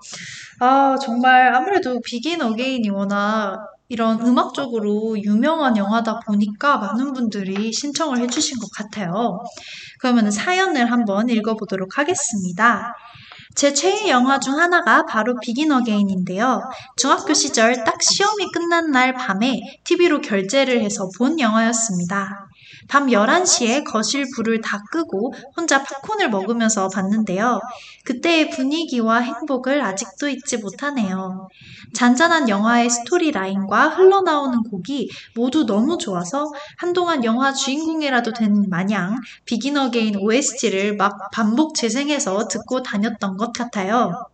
아, 0.60 0.96
정말 1.02 1.54
아무래도 1.54 2.00
비긴 2.00 2.40
어게인이 2.40 2.88
워낙 2.90 3.58
이런 3.88 4.20
음악적으로 4.26 5.18
유명한 5.22 5.76
영화다 5.76 6.20
보니까 6.20 6.78
많은 6.78 7.12
분들이 7.12 7.72
신청을 7.72 8.20
해주신 8.20 8.58
것 8.58 8.70
같아요. 8.72 9.40
그러면 10.00 10.30
사연을 10.30 10.90
한번 10.90 11.28
읽어보도록 11.28 11.98
하겠습니다. 11.98 12.94
제 13.54 13.72
최애 13.72 14.08
영화 14.08 14.38
중 14.38 14.58
하나가 14.58 15.04
바로 15.06 15.38
비긴 15.40 15.72
어게인인데요. 15.72 16.62
중학교 16.96 17.34
시절 17.34 17.84
딱 17.84 18.02
시험이 18.02 18.50
끝난 18.52 18.90
날 18.90 19.14
밤에 19.14 19.60
TV로 19.84 20.20
결제를 20.20 20.82
해서 20.82 21.08
본 21.18 21.40
영화였습니다. 21.40 22.49
밤 22.88 23.08
11시에 23.08 23.84
거실 23.84 24.26
불을 24.34 24.60
다 24.60 24.80
끄고 24.90 25.32
혼자 25.56 25.82
팝콘을 25.82 26.30
먹으면서 26.30 26.88
봤는데요. 26.88 27.60
그때의 28.04 28.50
분위기와 28.50 29.18
행복을 29.18 29.82
아직도 29.82 30.28
잊지 30.28 30.58
못하네요. 30.58 31.48
잔잔한 31.94 32.48
영화의 32.48 32.90
스토리 32.90 33.30
라인과 33.30 33.88
흘러나오는 33.88 34.62
곡이 34.62 35.10
모두 35.34 35.66
너무 35.66 35.98
좋아서 35.98 36.50
한동안 36.76 37.24
영화 37.24 37.52
주인공이라도 37.52 38.32
된 38.32 38.68
마냥 38.68 39.16
비긴 39.44 39.76
어게인 39.76 40.16
OST를 40.16 40.96
막 40.96 41.30
반복 41.32 41.74
재생해서 41.74 42.48
듣고 42.48 42.82
다녔던 42.82 43.36
것 43.36 43.52
같아요. 43.52 44.29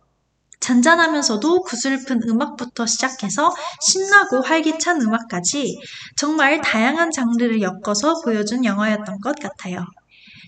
잔잔하면서도 0.59 1.61
구슬픈 1.61 2.21
음악부터 2.27 2.85
시작해서 2.85 3.53
신나고 3.81 4.41
활기찬 4.41 5.01
음악까지 5.01 5.79
정말 6.15 6.61
다양한 6.61 7.11
장르를 7.11 7.61
엮어서 7.61 8.21
보여준 8.23 8.65
영화였던 8.65 9.19
것 9.21 9.39
같아요. 9.39 9.85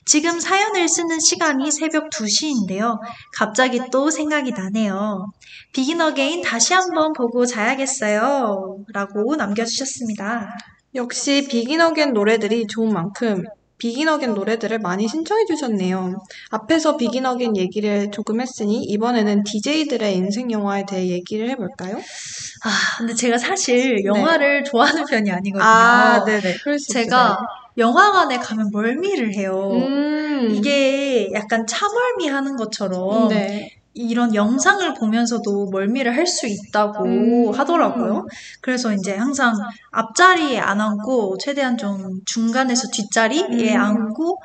지금 0.06 0.40
사연을 0.40 0.90
쓰는 0.90 1.20
시간이 1.20 1.72
새벽 1.72 2.10
2시인데요. 2.10 3.00
갑자기 3.38 3.80
또 3.92 4.10
생각이 4.10 4.52
나네요. 4.52 5.32
비긴 5.72 6.02
어게인 6.02 6.42
다시 6.42 6.74
한번 6.74 7.14
보고 7.14 7.46
자야겠어요. 7.46 8.78
라고 8.92 9.36
남겨주셨습니다. 9.36 10.50
역시 10.96 11.48
비긴 11.48 11.82
어겐 11.82 12.14
노래들이 12.14 12.66
좋은 12.66 12.92
만큼 12.92 13.44
비긴 13.80 14.10
어겐 14.10 14.34
노래들을 14.34 14.80
많이 14.80 15.08
신청해 15.08 15.46
주셨네요. 15.46 16.16
앞에서 16.52 16.98
비긴 16.98 17.26
어겐 17.26 17.56
얘기를 17.58 18.12
조금 18.12 18.42
했으니 18.42 18.84
이번에는 18.84 19.44
DJ들의 19.44 20.16
인생 20.16 20.52
영화에 20.52 20.86
대해 20.86 21.08
얘기를 21.08 21.50
해볼까요? 21.50 21.96
아, 21.96 22.70
근데 22.98 23.14
제가 23.14 23.38
사실 23.38 24.04
영화를 24.04 24.64
좋아하는 24.66 25.06
편이 25.06 25.32
아니거든요. 25.32 25.64
네. 25.64 25.66
아, 25.66 26.24
네네. 26.26 26.42
수 26.78 26.94
제가 26.94 27.06
있어요. 27.06 27.38
영화관에 27.78 28.38
가면 28.38 28.70
멀미를 28.72 29.34
해요. 29.34 29.70
음, 29.72 30.50
이게 30.52 31.30
약간 31.34 31.66
차멀미 31.66 32.28
하는 32.28 32.58
것처럼 32.58 33.30
네. 33.30 33.70
이런 33.94 34.34
영상을 34.36 34.94
보면서도 34.94 35.70
멀미를 35.72 36.16
할 36.16 36.26
수 36.28 36.48
있다고 36.48 37.04
음. 37.06 37.52
하더라고요. 37.52 38.28
그래서 38.62 38.94
이제 38.94 39.16
항상 39.16 39.54
앞자리에 39.92 40.60
안 40.60 40.80
앉고 40.80 41.38
최대한 41.40 41.78
좀 41.78 42.22
중간에서 42.26 42.88
뒷자리에 42.94 43.76
음. 43.76 43.82
앉고 43.82 44.42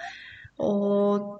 어 0.58 1.36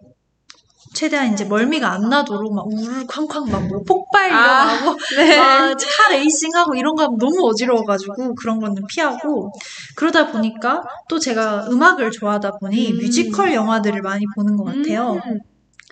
최대한 0.94 1.32
이제 1.32 1.44
멀미가 1.44 1.90
안 1.90 2.08
나도록 2.08 2.54
막 2.54 2.66
우르쾅쾅 2.66 3.50
막뭐 3.50 3.82
폭발 3.87 4.32
아, 4.32 4.64
일어나고 4.64 4.96
네. 5.16 5.37
막카 5.37 6.08
레이싱하고 6.11 6.75
이런 6.76 6.94
거 6.94 7.04
하면 7.04 7.18
너무 7.18 7.49
어지러워가지고 7.49 8.34
그런 8.37 8.61
거는 8.61 8.87
피하고 8.88 9.52
그러다 9.96 10.30
보니까 10.30 10.82
또 11.08 11.18
제가 11.18 11.66
음악을 11.68 12.11
좋아하다 12.12 12.58
보니 12.61 12.92
음. 12.92 12.99
뮤지컬 12.99 13.52
영화들을 13.52 14.00
많이 14.02 14.25
보는 14.37 14.56
것 14.56 14.64
같아요. 14.64 15.20
음, 15.26 15.38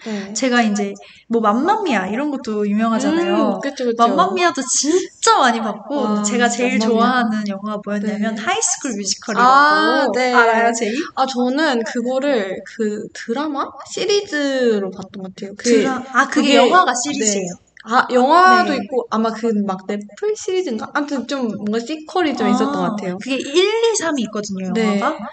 네. 0.05 0.33
제가 0.33 0.63
이제 0.63 0.93
뭐 1.29 1.41
맘마미아 1.41 2.09
이런 2.09 2.31
것도 2.31 2.69
유명하잖아요. 2.69 3.35
음, 3.55 3.61
그쵸, 3.61 3.85
그쵸. 3.85 3.95
맘마미아도 3.97 4.61
진짜 4.63 5.39
많이 5.39 5.61
봤고 5.61 5.95
와, 5.97 6.23
제가 6.23 6.49
제일 6.49 6.79
맘마미아. 6.79 6.89
좋아하는 6.89 7.49
영화가 7.49 7.81
뭐였냐면 7.85 8.35
네. 8.35 8.43
하이스쿨 8.43 8.93
뮤지컬이라고 8.97 9.49
아, 9.53 10.07
네. 10.15 10.35
알아요, 10.35 10.73
제이? 10.73 10.93
아, 11.15 11.25
저는 11.27 11.83
그거를 11.85 12.57
그 12.77 13.07
드라마? 13.15 13.65
시리즈로 13.91 14.91
봤던 14.91 15.23
것 15.23 15.35
같아요. 15.35 15.55
그, 15.57 15.65
드라... 15.65 16.03
아 16.13 16.27
그게 16.27 16.55
그게- 16.55 16.57
영화가 16.57 16.93
시리즈예요. 16.95 17.47
아, 17.85 18.07
영화도 18.13 18.71
네. 18.71 18.79
있고, 18.85 19.07
아마 19.11 19.31
그 19.33 19.49
막 19.67 19.87
넷플 19.89 20.37
시리즈인가? 20.37 20.89
아무튼 20.95 21.27
좀 21.27 21.49
뭔가 21.49 21.81
sequel이 21.81 22.37
좀 22.37 22.49
있었던 22.49 22.73
것 22.73 22.81
같아요. 22.91 23.19
그게 23.19 23.35
1, 23.37 23.45
2, 23.45 23.95
3이 24.01 24.21
있거든요, 24.23 24.73
네. 24.73 25.01
영화가. 25.01 25.17
근데 25.17 25.29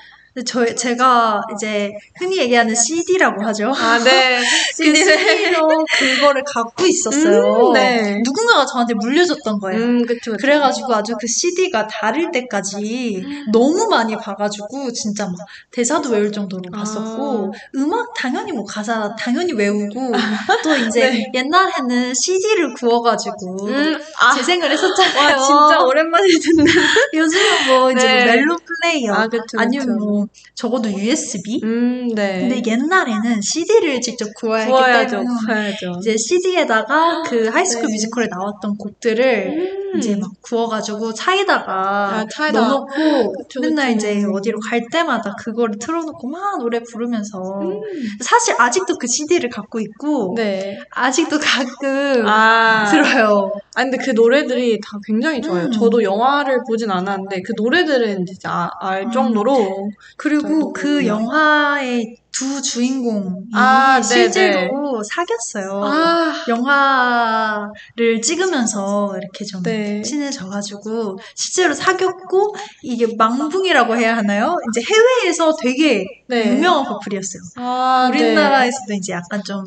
저, 0.45 0.65
제가 0.75 1.41
이제 1.55 1.91
흔히 2.17 2.38
얘기하는 2.38 2.75
CD라고 2.75 3.43
하죠. 3.45 3.74
아, 3.75 4.00
네. 4.00 4.39
그 4.77 4.95
CD로 4.95 5.86
그거를 5.98 6.43
갖고 6.45 6.86
있었어요. 6.86 7.67
음, 7.67 7.74
네. 7.74 8.21
누군가가 8.24 8.65
저한테 8.65 8.93
물려줬던 8.93 9.59
거예요. 9.59 9.79
음, 9.79 10.05
그쵸, 10.05 10.31
그쵸. 10.31 10.38
그래가지고 10.41 10.93
아주 10.93 11.13
그 11.19 11.27
CD가 11.27 11.88
닳을 11.88 12.31
때까지 12.31 13.24
너무 13.51 13.88
많이 13.89 14.15
봐가지고 14.15 14.91
진짜 14.93 15.25
막 15.25 15.36
대사도 15.71 16.09
외울 16.09 16.31
정도로 16.31 16.63
봤었고 16.71 17.53
음악 17.75 18.13
당연히 18.13 18.51
뭐 18.51 18.63
가사 18.63 19.15
당연히 19.15 19.53
외우고 19.53 20.12
또 20.63 20.75
이제 20.75 21.09
네. 21.09 21.31
옛날에는 21.33 22.13
CD를 22.13 22.74
구워가지고 22.74 23.67
음, 23.67 24.00
아, 24.21 24.36
재생을 24.36 24.71
했었잖아요. 24.71 25.38
와, 25.38 25.43
진짜 25.43 25.83
오랜만에 25.83 26.27
듣는. 26.27 26.65
요즘은 27.13 27.67
뭐 27.67 27.91
이제 27.91 28.07
네. 28.07 28.25
뭐 28.25 28.33
멜론 28.33 28.57
플레이어 28.57 29.13
아, 29.13 29.27
그쵸, 29.27 29.41
그쵸. 29.41 29.57
아니면 29.59 29.98
뭐 29.98 30.18
적어도 30.55 30.91
USB 30.91 31.61
음, 31.63 32.09
네. 32.13 32.41
근데 32.41 32.61
옛날에는 32.65 33.41
CD를 33.41 34.01
직접 34.01 34.27
구워야 34.35 34.61
했기 34.63 35.11
때문에 35.11 35.29
구워야죠. 35.45 35.93
이제 35.99 36.15
CD에다가 36.17 37.23
그 37.23 37.48
하이스쿨 37.48 37.87
네. 37.87 37.94
뮤지컬에 37.94 38.27
나왔던 38.29 38.77
곡들을 38.77 39.48
음. 39.94 39.98
이제 39.98 40.15
막 40.15 40.31
구워가지고 40.41 41.13
차에다가 41.13 41.74
아, 41.74 42.25
차에다가. 42.31 42.67
넣어놓고 42.67 43.33
그쵸, 43.33 43.59
맨날 43.61 43.94
그쵸. 43.94 44.07
이제 44.07 44.24
어디로 44.25 44.59
갈 44.59 44.85
때마다 44.91 45.35
그거를 45.35 45.77
틀어놓고 45.79 46.27
막 46.27 46.59
노래 46.59 46.79
부르면서 46.81 47.39
음. 47.61 47.81
사실 48.22 48.55
아직도 48.57 48.98
그 48.98 49.07
CD를 49.07 49.50
갖고 49.50 49.79
있고 49.79 50.33
네. 50.35 50.77
아직도 50.91 51.39
가끔 51.39 52.25
아. 52.27 52.85
들어요. 52.91 53.51
아, 53.79 53.83
근데 53.83 53.98
그 53.98 54.09
노래들이 54.11 54.81
다 54.81 54.98
굉장히 55.05 55.42
좋아요. 55.42 55.65
음. 55.68 55.72
저도 55.72 56.03
영화를 56.03 56.63
보진 56.68 56.92
않았는데 56.92 57.42
그 57.44 57.53
노래들은 57.55 58.25
진짜 58.25 58.51
아- 58.51 58.70
알 58.81 59.03
음. 59.03 59.11
정도로. 59.11 59.89
그리고 60.18 60.42
저도 60.50 60.74
그 60.74 61.05
영화의 61.07 62.18
두 62.31 62.61
주인공이 62.61 63.46
아. 63.53 64.01
실제로 64.01 65.01
사귀었어요. 65.03 65.81
아, 65.83 66.33
영화를 66.48 68.22
찍으면서 68.22 69.15
이렇게 69.18 69.46
좀 69.46 69.63
네. 69.63 70.01
친해져가지고 70.01 71.18
실제로 71.35 71.74
사귀었고 71.74 72.55
이게 72.83 73.15
망붕이라고 73.18 73.96
해야 73.96 74.18
하나요? 74.18 74.57
이제 74.70 74.81
해외에서 74.81 75.53
되게 75.61 76.05
네. 76.27 76.50
유명한 76.53 76.83
커플이었어요. 76.85 77.42
아, 77.55 78.09
네. 78.11 78.20
우리나라에서도 78.25 78.94
이제 78.94 79.13
약간 79.13 79.42
좀 79.44 79.63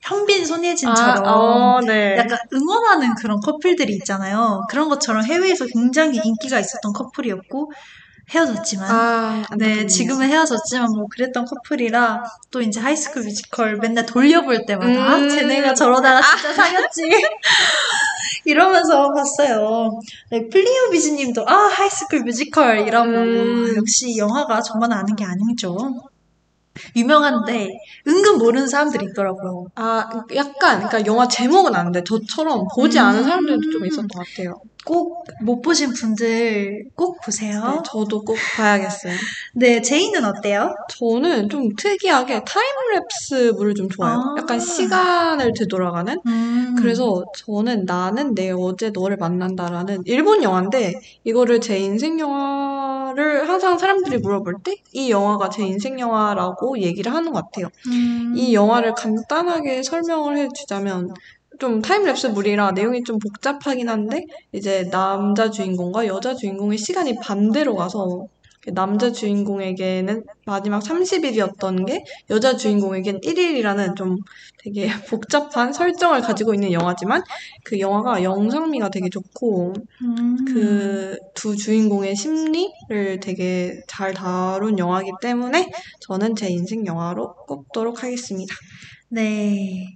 현빈 0.00 0.46
손예진처럼 0.46 1.26
아, 1.26 1.32
어, 1.32 1.80
네. 1.80 2.16
약간 2.16 2.38
응원하는 2.52 3.14
그런 3.16 3.40
커플들이 3.40 3.92
있잖아요. 3.94 4.62
그런 4.70 4.88
것처럼 4.88 5.24
해외에서 5.24 5.66
굉장히 5.66 6.20
인기가 6.22 6.60
있었던 6.60 6.92
커플이었고 6.92 7.72
헤어졌지만 8.30 8.90
아, 8.90 9.44
네. 9.56 9.86
지금은 9.86 10.28
헤어졌지만 10.28 10.88
뭐 10.90 11.06
그랬던 11.08 11.44
커플이라 11.44 12.24
또 12.50 12.60
이제 12.60 12.80
하이스쿨 12.80 13.22
뮤지컬 13.22 13.76
맨날 13.76 14.04
돌려볼 14.04 14.66
때마다 14.66 15.12
아, 15.12 15.16
음. 15.16 15.28
쟤네가 15.28 15.74
저러다가 15.74 16.20
진짜 16.20 16.52
사귀었지 16.52 17.02
이러면서 18.44 19.12
봤어요. 19.12 20.00
네, 20.30 20.48
플리오 20.48 20.90
비즈님도 20.90 21.48
아 21.48 21.68
하이스쿨 21.72 22.20
뮤지컬 22.20 22.80
이라고 22.86 23.10
음. 23.10 23.74
역시 23.76 24.16
영화가 24.16 24.60
저만 24.60 24.92
아는 24.92 25.14
게 25.14 25.24
아니죠. 25.24 25.76
유명한데 26.94 27.70
은근 28.06 28.38
모르는 28.38 28.68
사람들이 28.68 29.06
있더라고요. 29.10 29.68
아, 29.74 30.08
약간, 30.34 30.86
그러니까 30.86 31.06
영화 31.06 31.28
제목은 31.28 31.74
아는데 31.74 32.04
저처럼 32.04 32.66
보지 32.74 32.98
않은 32.98 33.20
음. 33.20 33.24
사람들도 33.24 33.70
좀 33.70 33.86
있었던 33.86 34.08
것 34.08 34.26
같아요. 34.26 34.60
꼭 34.86 35.24
못 35.42 35.60
보신 35.60 35.92
분들 35.92 36.84
꼭 36.94 37.20
보세요. 37.24 37.60
네, 37.60 37.78
저도 37.84 38.22
꼭 38.22 38.36
봐야겠어요. 38.56 39.12
네, 39.54 39.82
제이는 39.82 40.24
어때요? 40.24 40.74
저는 40.98 41.48
좀 41.48 41.74
특이하게 41.76 42.40
타임랩스물을 42.44 43.76
좀 43.76 43.88
좋아해요. 43.88 44.18
아. 44.18 44.34
약간 44.38 44.58
시간을 44.60 45.52
되돌아가는? 45.58 46.20
음. 46.26 46.74
그래서 46.78 47.24
저는 47.36 47.84
나는 47.84 48.34
내 48.34 48.50
어제 48.50 48.90
너를 48.90 49.16
만난다라는 49.16 50.02
일본 50.06 50.42
영화인데 50.42 50.94
이거를 51.24 51.60
제 51.60 51.78
인생 51.78 52.18
영화를 52.20 53.48
항상 53.48 53.78
사람들이 53.78 54.18
물어볼 54.18 54.54
때 54.64 54.76
이 54.92 55.10
영화가 55.10 55.50
제 55.50 55.62
인생 55.64 55.98
영화라고 56.00 56.78
얘기를 56.80 57.12
하는 57.12 57.32
것 57.32 57.42
같아요. 57.44 57.68
음. 57.88 58.32
이 58.36 58.54
영화를 58.54 58.94
간단하게 58.94 59.82
설명을 59.82 60.38
해주자면 60.38 61.10
좀 61.58 61.82
타임랩스물이라 61.82 62.74
내용이 62.74 63.02
좀 63.04 63.18
복잡하긴 63.18 63.88
한데 63.88 64.24
이제 64.52 64.88
남자 64.90 65.50
주인공과 65.50 66.06
여자 66.06 66.34
주인공의 66.34 66.78
시간이 66.78 67.16
반대로 67.16 67.76
가서 67.76 68.26
남자 68.72 69.12
주인공에게는 69.12 70.24
마지막 70.44 70.82
30일이었던 70.82 71.86
게 71.86 72.04
여자 72.30 72.56
주인공에겐 72.56 73.20
1일이라는 73.20 73.96
좀 73.96 74.16
되게 74.58 74.88
복잡한 75.08 75.72
설정을 75.72 76.20
가지고 76.20 76.54
있는 76.54 76.72
영화지만 76.72 77.22
그 77.64 77.78
영화가 77.78 78.22
영상미가 78.22 78.90
되게 78.90 79.08
좋고 79.08 79.74
음. 80.02 80.44
그두 80.44 81.56
주인공의 81.56 82.16
심리를 82.16 83.20
되게 83.20 83.80
잘 83.86 84.12
다룬 84.14 84.78
영화이기 84.78 85.12
때문에 85.20 85.70
저는 86.00 86.34
제 86.34 86.48
인생 86.48 86.84
영화로 86.86 87.34
꼽도록 87.46 88.02
하겠습니다. 88.02 88.54
네, 89.08 89.86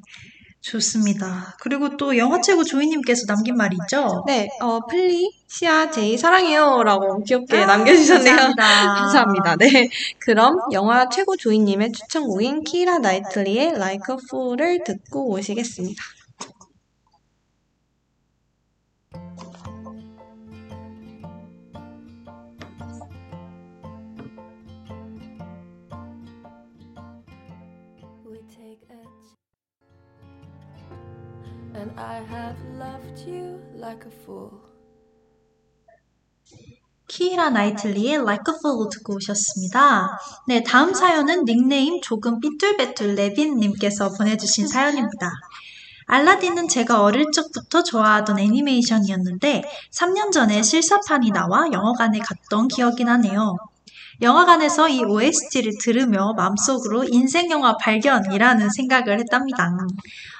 좋습니다. 0.61 1.57
그리고 1.61 1.96
또 1.96 2.16
영화 2.18 2.40
최고 2.40 2.64
조이님께서 2.64 3.25
남긴 3.27 3.57
말이 3.57 3.77
있죠? 3.83 4.25
네, 4.27 4.49
어, 4.61 4.81
플리, 4.87 5.31
시아, 5.46 5.90
제이 5.90 6.18
사랑해요 6.18 6.83
라고 6.85 7.23
귀엽게 7.25 7.62
아, 7.62 7.66
남겨주셨네요. 7.66 8.37
감사합니다. 8.37 8.64
감사합니다. 8.94 9.57
네. 9.57 9.88
그럼 10.20 10.57
영화 10.73 11.09
최고 11.09 11.37
조이님의 11.37 11.92
추천곡인 11.92 12.64
키라 12.64 12.99
나이틀리의 12.99 13.68
Like 13.68 14.14
a 14.14 14.16
Fool을 14.31 14.85
듣고 14.85 15.31
오시겠습니다. 15.31 16.03
And 31.80 31.92
I 31.98 32.20
have 32.28 32.58
loved 32.76 33.24
you 33.26 33.58
like 33.74 34.04
a 34.06 34.12
fool. 34.22 34.50
키라 37.08 37.50
나이틀리의 37.50 38.16
Like 38.18 38.44
a 38.52 38.58
Fool 38.58 38.88
듣고 38.92 39.14
오셨습니다. 39.14 40.18
네, 40.46 40.62
다음 40.62 40.94
사연은 40.94 41.44
닉네임 41.44 42.00
조금 42.02 42.38
삐뚤빼뚤 42.38 43.16
레빈님께서 43.16 44.10
보내주신 44.16 44.68
사연입니다. 44.68 45.32
알라딘은 46.06 46.68
제가 46.68 47.02
어릴 47.02 47.26
적부터 47.32 47.82
좋아하던 47.82 48.38
애니메이션이었는데 48.38 49.64
3년 49.92 50.30
전에 50.32 50.62
실사판이 50.62 51.30
나와 51.30 51.66
영화관에 51.72 52.18
갔던 52.18 52.68
기억이 52.68 53.04
나네요. 53.04 53.56
영화관에서 54.22 54.88
이 54.88 55.02
OST를 55.02 55.72
들으며 55.80 56.34
마음속으로 56.36 57.04
인생 57.08 57.50
영화 57.50 57.76
발견이라는 57.78 58.68
생각을 58.68 59.18
했답니다. 59.18 59.70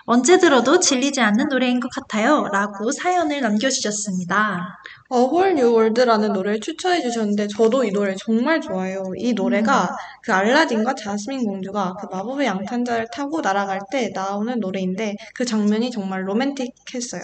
언제 0.05 0.39
들어도 0.39 0.81
질리지 0.81 1.21
않는 1.21 1.49
노래인 1.49 1.81
것 1.81 1.89
같아요. 1.91 2.49
라고 2.53 2.91
사연을 2.91 3.41
남겨주셨습니다. 3.41 4.79
A 5.13 5.19
Whole 5.19 5.51
New 5.53 5.73
World라는 5.75 6.33
노래를 6.33 6.61
추천해 6.61 7.01
주셨는데 7.01 7.49
저도 7.49 7.83
이 7.85 7.91
노래 7.91 8.15
정말 8.17 8.61
좋아해요. 8.61 9.03
이 9.17 9.33
노래가 9.33 9.97
그 10.23 10.33
알라딘과 10.33 10.95
자스민 10.95 11.45
공주가 11.45 11.95
그 12.01 12.07
마법의 12.11 12.47
양탄자를 12.47 13.09
타고 13.13 13.41
날아갈 13.41 13.81
때 13.91 14.11
나오는 14.15 14.61
노래인데 14.61 15.17
그 15.35 15.45
장면이 15.45 15.91
정말 15.91 16.29
로맨틱했어요. 16.29 17.23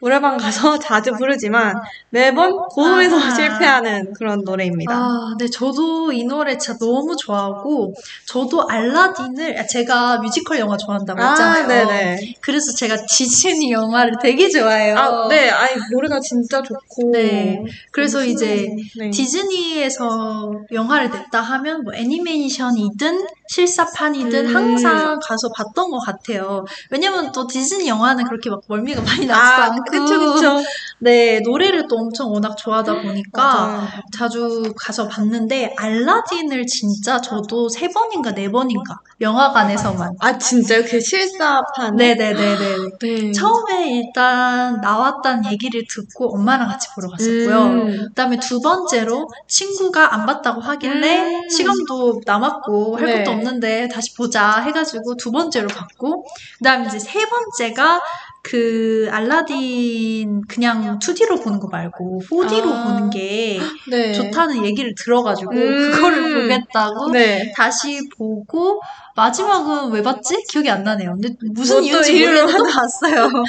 노래방 0.00 0.36
가서 0.36 0.78
자주 0.78 1.12
부르지만 1.12 1.74
매번 2.10 2.54
고음에서 2.68 3.16
아. 3.16 3.30
실패하는 3.30 4.12
그런 4.12 4.42
노래입니다. 4.44 4.94
아, 4.94 5.34
네, 5.38 5.46
저도 5.48 6.12
이 6.12 6.24
노래 6.24 6.58
진짜 6.58 6.78
너무 6.78 7.16
좋아하고, 7.16 7.94
저도 8.26 8.68
알라딘을, 8.68 9.58
아, 9.58 9.66
제가 9.66 10.18
뮤지컬 10.18 10.58
영화 10.58 10.76
좋아한다고 10.76 11.22
했잖아요. 11.22 11.66
네네. 11.66 12.16
그래서 12.40 12.72
제가 12.72 12.96
디즈니 13.06 13.72
영화를 13.72 14.14
되게 14.22 14.48
좋아해요. 14.48 14.96
아, 14.96 15.28
네. 15.28 15.50
아니, 15.50 15.80
노래가 15.92 16.20
진짜 16.20 16.62
좋고. 16.62 17.10
네. 17.12 17.58
그래서 17.90 18.24
이제 18.24 18.66
네. 18.98 19.10
디즈니에서 19.10 20.52
영화를 20.72 21.10
냈다 21.10 21.40
하면 21.40 21.82
뭐 21.84 21.94
애니메이션이든 21.94 23.26
실사판이든 23.48 24.46
음. 24.46 24.56
항상 24.56 25.18
가서 25.22 25.50
봤던 25.56 25.90
것 25.90 25.98
같아요. 26.00 26.64
왜냐면 26.90 27.32
또 27.32 27.46
디즈니 27.46 27.88
영화는 27.88 28.24
그렇게 28.24 28.50
막 28.50 28.60
멀미가 28.66 29.02
많이 29.24 29.26
나지도 29.26 29.34
아, 29.34 29.64
않고. 29.66 29.82
그쵸, 29.90 30.34
그쵸. 30.34 30.62
네, 31.00 31.40
노래를 31.40 31.86
또 31.88 31.96
엄청 31.96 32.30
워낙 32.32 32.56
좋아하다 32.56 33.02
보니까 33.02 33.42
맞아요. 33.42 33.88
자주 34.16 34.72
가서 34.76 35.08
봤는데 35.08 35.74
알라딘을 35.76 36.66
진짜 36.66 37.20
저도 37.20 37.68
세 37.68 37.88
번인가 37.88 38.32
네 38.32 38.50
번인가 38.50 39.00
영화관에서만. 39.20 40.12
아, 40.20 40.38
진짜요? 40.38 40.82
그 40.84 41.00
실사판? 41.00 41.96
네네네네. 42.02 42.76
네. 43.00 43.32
처음에 43.32 43.90
일단 43.90 44.80
나왔다는 44.80 45.50
얘기를 45.52 45.82
듣고 45.88 46.34
엄마랑 46.34 46.68
같이 46.68 46.88
보러 46.94 47.08
갔었고요. 47.08 47.64
음. 47.64 48.08
그다음에 48.08 48.38
두 48.38 48.60
번째로 48.60 49.28
친구가 49.46 50.14
안 50.14 50.26
봤다고 50.26 50.60
하길래 50.60 51.42
음. 51.44 51.48
시간도 51.48 52.20
남았고 52.26 52.96
할 52.98 53.06
네. 53.06 53.18
것도 53.18 53.30
없는데 53.32 53.88
다시 53.88 54.14
보자 54.14 54.60
해가지고 54.60 55.16
두 55.16 55.30
번째로 55.30 55.68
봤고 55.68 56.24
그다음에 56.58 56.86
이제 56.86 56.98
세 56.98 57.24
번째가 57.26 58.00
그 58.42 59.08
알라딘 59.12 60.42
그냥 60.48 60.98
2D로 60.98 61.42
보는 61.44 61.60
거 61.60 61.68
말고 61.68 62.22
4D로 62.28 62.72
아. 62.72 62.84
보는 62.84 63.10
게 63.10 63.58
네. 63.88 64.12
좋다는 64.12 64.64
얘기를 64.64 64.94
들어가지고 64.96 65.52
음. 65.52 65.92
그거를 65.92 66.42
보겠다고 66.42 67.10
네. 67.12 67.52
다시 67.56 68.00
보고 68.16 68.80
마지막은 69.16 69.90
왜 69.92 70.02
봤지? 70.02 70.36
기억이 70.48 70.70
안 70.70 70.82
나네요. 70.84 71.12
근데 71.12 71.34
무슨 71.52 71.84
이유인지 71.84 72.12
모르겠는데 72.12 72.58
또 72.58 72.64
봤어요. 72.64 73.28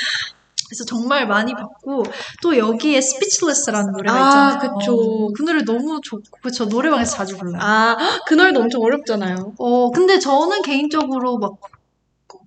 그래서 0.67 0.86
정말 0.86 1.28
많이 1.28 1.54
봤고 1.54 2.04
또 2.41 2.58
여기에 2.58 2.97
Speechless라는 2.97 3.91
노래가 3.91 4.15
아, 4.15 4.28
있잖아요. 4.49 4.78
그쵸. 4.80 5.32
그 5.36 5.43
노래 5.43 5.63
너무 5.63 6.02
좋고 6.02 6.49
저 6.52 6.65
노래방에서 6.65 7.15
자주 7.15 7.38
불러요. 7.38 7.58
아, 7.62 7.95
그 8.26 8.34
노래도 8.34 8.62
엄청 8.62 8.82
어렵잖아요. 8.82 9.54
어 9.60 9.91
근데 9.91 10.17
저는 10.17 10.63
개인적으로 10.63 11.38
막 11.38 11.58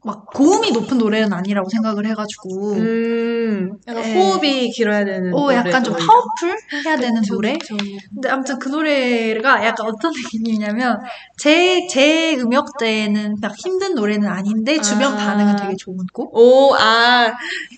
막 0.07 0.25
고음이 0.33 0.71
높은 0.71 0.99
노래는 0.99 1.33
아니라고 1.33 1.69
생각을 1.69 2.07
해가지고 2.07 2.75
음, 2.75 3.73
약간 3.89 4.03
네. 4.03 4.15
호흡이 4.15 4.71
길어야 4.71 5.05
되는 5.05 5.35
어 5.35 5.53
약간 5.53 5.83
좀. 5.83 5.97
파워풀 5.97 6.57
해야 6.85 6.97
되는 6.97 7.21
그쵸, 7.21 7.35
노래. 7.35 7.55
그쵸. 7.55 7.77
근데 8.15 8.29
아무튼 8.29 8.57
그 8.61 8.69
노래가 8.69 9.67
약간 9.67 9.87
어떤 9.89 10.13
느낌이냐면 10.13 11.01
제, 11.37 11.89
제 11.89 12.37
음역대에는 12.37 13.39
막 13.43 13.53
힘든 13.59 13.97
노래는 13.97 14.29
아닌데 14.29 14.81
주변 14.81 15.13
아. 15.13 15.17
반응은 15.17 15.57
되게 15.57 15.75
좋은 15.77 15.97
곡? 16.13 16.37
오, 16.37 16.73
아, 16.77 17.33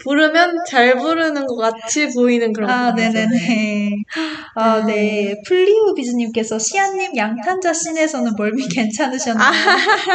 부르면 0.05 0.59
잘 0.69 0.99
부르는 0.99 1.47
것 1.47 1.57
같이 1.57 2.12
보이는 2.12 2.53
그런 2.53 2.69
아. 2.69 2.93
네네네. 2.93 3.91
아, 4.55 4.81
음. 4.81 4.87
네. 4.87 5.35
플리우 5.47 5.95
비즈님께서 5.95 6.59
시아님 6.59 7.17
양탄자 7.17 7.73
씬에서는 7.73 8.33
멀미 8.37 8.69
괜찮으셨나요? 8.69 9.51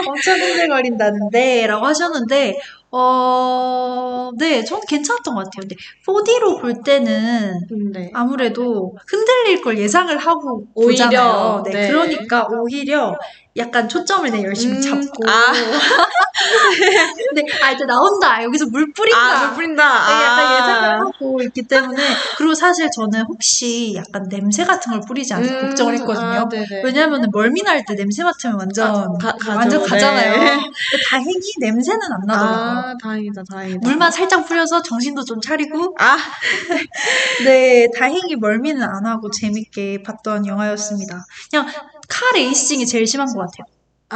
엄청 0.08 0.39
흔들거린다는데 0.39 1.65
라고 1.65 1.88
하셨 1.88 2.03
는데 2.10 2.60
어, 2.96 4.30
네, 4.38 4.63
저는 4.63 4.84
괜찮았던 4.88 5.34
것 5.34 5.46
같아요. 5.46 5.62
근데 5.62 5.76
4D로 6.06 6.62
볼 6.62 6.84
때는 6.84 7.60
네. 7.92 8.12
아무래도 8.13 8.96
흔들릴 9.08 9.63
걸 9.63 9.80
예상을 9.80 10.16
하고 10.18 10.68
오히려, 10.76 11.06
보잖아요. 11.06 11.63
네, 11.66 11.72
네. 11.72 11.88
그러니까 11.88 12.48
오히려 12.52 13.18
약간 13.56 13.88
초점을 13.88 14.30
내 14.32 14.44
열심히 14.44 14.78
음, 14.78 14.82
잡고. 14.82 15.30
아. 15.30 15.54
근데 17.30 17.46
아 17.62 17.72
이제 17.72 17.86
나온다. 17.86 18.44
여기서 18.44 18.66
물 18.68 18.92
뿌린다. 18.92 19.18
아, 19.20 19.46
물 19.46 19.56
뿌린다. 19.56 19.84
네, 20.08 20.24
약간 20.24 20.39
아. 20.48 20.56
예상을 20.56 21.00
하고 21.02 21.42
있기 21.44 21.62
때문에 21.63 22.02
그리고 22.38 22.54
사실 22.56 22.89
저는 22.92 23.22
혹시 23.28 23.94
약간 23.96 24.28
냄새 24.28 24.66
같은 24.66 24.92
걸 24.92 25.02
뿌리지 25.08 25.34
않을까 25.36 25.56
음, 25.56 25.62
걱정을 25.68 25.94
했거든요. 25.96 26.26
아. 26.26 26.50
왜냐하면 26.84 27.30
멀미 27.32 27.62
날 27.62 27.84
때 27.86 27.96
냄새 27.96 28.24
맡으면 28.24 28.58
완전 28.58 28.88
아, 28.96 29.08
가- 29.22 29.34
가죠. 29.38 29.58
완전 29.58 29.84
가잖아요. 29.86 30.32
네. 30.32 30.50
근데 30.56 31.04
다행히 31.10 31.39
냄새는 31.60 32.00
안 32.02 32.20
나더라고요. 32.26 32.66
아, 32.80 32.94
다행이다, 33.02 33.44
다행이다. 33.52 33.80
물만 33.82 34.12
살짝 34.12 34.48
뿌려서 34.48 34.82
정신도 34.82 35.26
좀 35.26 35.42
차리고 35.42 35.96
아, 36.00 36.18
네, 37.46 37.88
다행히 37.98 38.36
멀미는 38.36 38.82
안 38.84 39.06
하고 39.06 39.30
재밌게 39.30 40.04
봤던 40.04 40.46
영화였습니다. 40.48 41.26
그냥 41.52 41.68
카 42.08 42.36
레이싱이 42.36 42.86
제일 42.86 43.08
심한 43.08 43.28
것 43.28 43.39
같아요. 43.39 43.66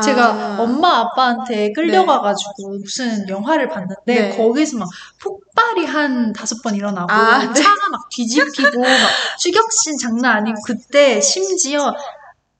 제가 0.03 0.25
아. 0.25 0.57
엄마 0.59 0.99
아빠한테 0.99 1.71
끌려가가지고 1.73 2.79
무슨 2.79 3.27
영화를 3.27 3.69
봤는데 3.69 4.03
네. 4.05 4.37
거기서 4.37 4.77
막 4.77 4.89
폭발이 5.21 5.85
한 5.85 6.33
다섯 6.33 6.61
번 6.61 6.75
일어나고 6.75 7.11
아, 7.11 7.45
네. 7.45 7.53
차가 7.53 7.89
막 7.89 8.07
뒤집히고 8.09 8.79
막 8.79 9.09
추격신 9.39 9.97
장난 9.97 10.37
아니고 10.37 10.57
그때 10.65 11.19
심지어 11.21 11.95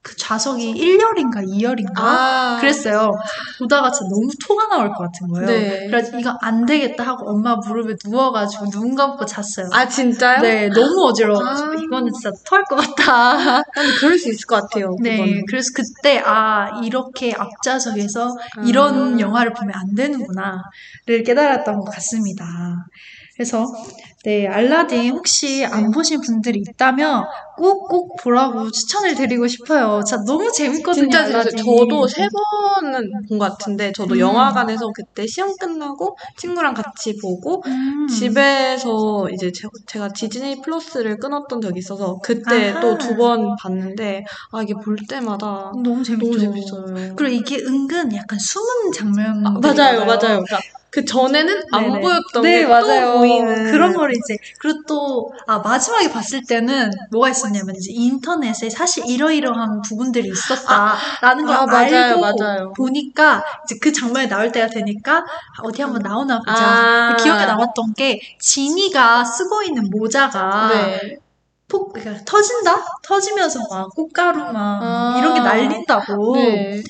그 0.07 0.15
좌석이 0.15 0.73
1열인가 0.73 1.45
2열인가 1.45 1.97
아. 1.97 2.57
그랬어요. 2.61 3.11
보다가 3.59 3.91
진짜 3.91 4.07
너무 4.09 4.29
토가 4.47 4.67
나올 4.69 4.87
것 4.93 4.99
같은 5.03 5.27
거예요. 5.27 5.47
네. 5.47 5.87
그래서 5.87 6.17
이거 6.17 6.37
안 6.41 6.65
되겠다 6.65 7.03
하고 7.03 7.29
엄마 7.29 7.57
무릎에 7.57 7.95
누워가지고 8.05 8.69
눈 8.69 8.95
감고 8.95 9.25
잤어요. 9.25 9.67
아, 9.73 9.85
진짜요? 9.85 10.41
네, 10.41 10.69
너무 10.69 11.07
어지러워가지고 11.09 11.71
아. 11.71 11.75
이거는 11.75 12.13
진짜 12.13 12.31
토할 12.45 12.63
것 12.63 12.77
같다. 12.77 13.61
근데 13.73 13.93
그럴 13.99 14.17
수 14.17 14.29
있을 14.29 14.45
것 14.45 14.61
같아요. 14.61 14.95
네, 15.01 15.17
그거는. 15.17 15.45
그래서 15.49 15.67
그때 15.75 16.23
아 16.25 16.79
이렇게 16.85 17.33
앞좌석에서 17.33 18.37
이런 18.65 19.15
아. 19.15 19.19
영화를 19.19 19.51
보면 19.53 19.73
안 19.75 19.93
되는구나를 19.93 21.23
깨달았던 21.25 21.79
것 21.79 21.91
같습니다. 21.95 22.45
그래서 23.37 23.65
네 24.23 24.47
알라딘 24.47 25.11
혹시 25.11 25.63
안 25.63 25.91
보신 25.91 26.19
분들이 26.21 26.59
있다면 26.67 27.23
꼭꼭 27.55 28.17
보라고 28.21 28.69
추천을 28.71 29.13
드리고 29.15 29.47
싶어요. 29.47 30.01
진짜 30.05 30.23
너무 30.25 30.51
재밌거든요. 30.51 31.03
진짜 31.03 31.23
진짜 31.25 31.39
알라딘. 31.39 31.57
저도 31.57 32.07
세 32.07 32.27
번은 32.81 33.11
본 33.29 33.37
것 33.37 33.57
같은데 33.57 33.91
저도 33.91 34.15
음. 34.15 34.19
영화관에서 34.19 34.89
그때 34.95 35.27
시험 35.27 35.55
끝나고 35.57 36.17
친구랑 36.37 36.73
같이 36.73 37.15
보고 37.21 37.61
음. 37.67 38.07
집에서 38.07 39.29
이제 39.31 39.51
제, 39.51 39.67
제 39.87 39.99
가 39.99 40.07
디즈니 40.09 40.61
플러스를 40.61 41.17
끊었던 41.17 41.61
적이 41.61 41.79
있어서 41.79 42.17
그때. 42.23 42.73
또 42.81 42.97
두 42.97 43.15
번 43.17 43.55
봤는데 43.61 44.23
아 44.51 44.61
이게 44.63 44.73
볼 44.73 44.95
때마다 45.07 45.71
너무 45.83 46.03
재밌죠. 46.03 46.25
너무 46.27 46.39
재밌어요. 46.39 47.15
그리고 47.15 47.35
이게 47.35 47.57
은근 47.63 48.13
약간 48.15 48.37
숨은 48.39 48.91
장면 48.93 49.45
아, 49.45 49.51
맞아요, 49.61 49.99
맞아요. 50.05 50.17
그러니까 50.43 50.59
그 50.89 51.03
전에는 51.05 51.61
안 51.73 51.83
네네. 51.83 51.99
보였던 52.01 52.41
네, 52.43 52.59
게 52.61 52.65
맞아요. 52.65 53.13
또 53.13 53.17
보이는 53.19 53.71
그런 53.71 53.93
거를 53.93 54.15
이제 54.15 54.37
그리고 54.59 54.79
또 54.87 55.31
아, 55.45 55.59
마지막에 55.59 56.09
봤을 56.09 56.41
때는 56.47 56.89
뭐가 57.11 57.29
있었냐면 57.29 57.75
이제 57.75 57.91
인터넷에 57.93 58.69
사실 58.69 59.03
이러이러한 59.05 59.81
부분들이 59.81 60.29
있었다라는 60.29 61.45
걸 61.45 61.55
아, 61.55 61.65
맞아요, 61.65 61.95
알고 61.97 62.21
맞아요. 62.21 62.73
보니까 62.75 63.43
이제 63.65 63.75
그 63.81 63.91
장면이 63.91 64.29
나올 64.29 64.51
때가 64.51 64.67
되니까 64.67 65.17
아, 65.17 65.23
어디 65.63 65.81
한번 65.81 66.01
나오나 66.01 66.39
보자. 66.39 66.53
아. 66.65 67.15
기억에 67.17 67.45
남았던 67.45 67.93
게 67.95 68.19
지니가 68.39 69.25
쓰고 69.25 69.63
있는 69.63 69.89
모자가 69.91 70.69
네. 70.69 71.17
폭 71.67 71.91
그러니까 71.91 72.23
터진다? 72.23 72.75
터지면서 73.03 73.59
막 73.69 73.89
꽃가루 73.93 74.39
막 74.53 74.79
아. 74.81 75.15
이런 75.19 75.33
게 75.33 75.41
날린다고. 75.41 76.35
네. 76.37 76.81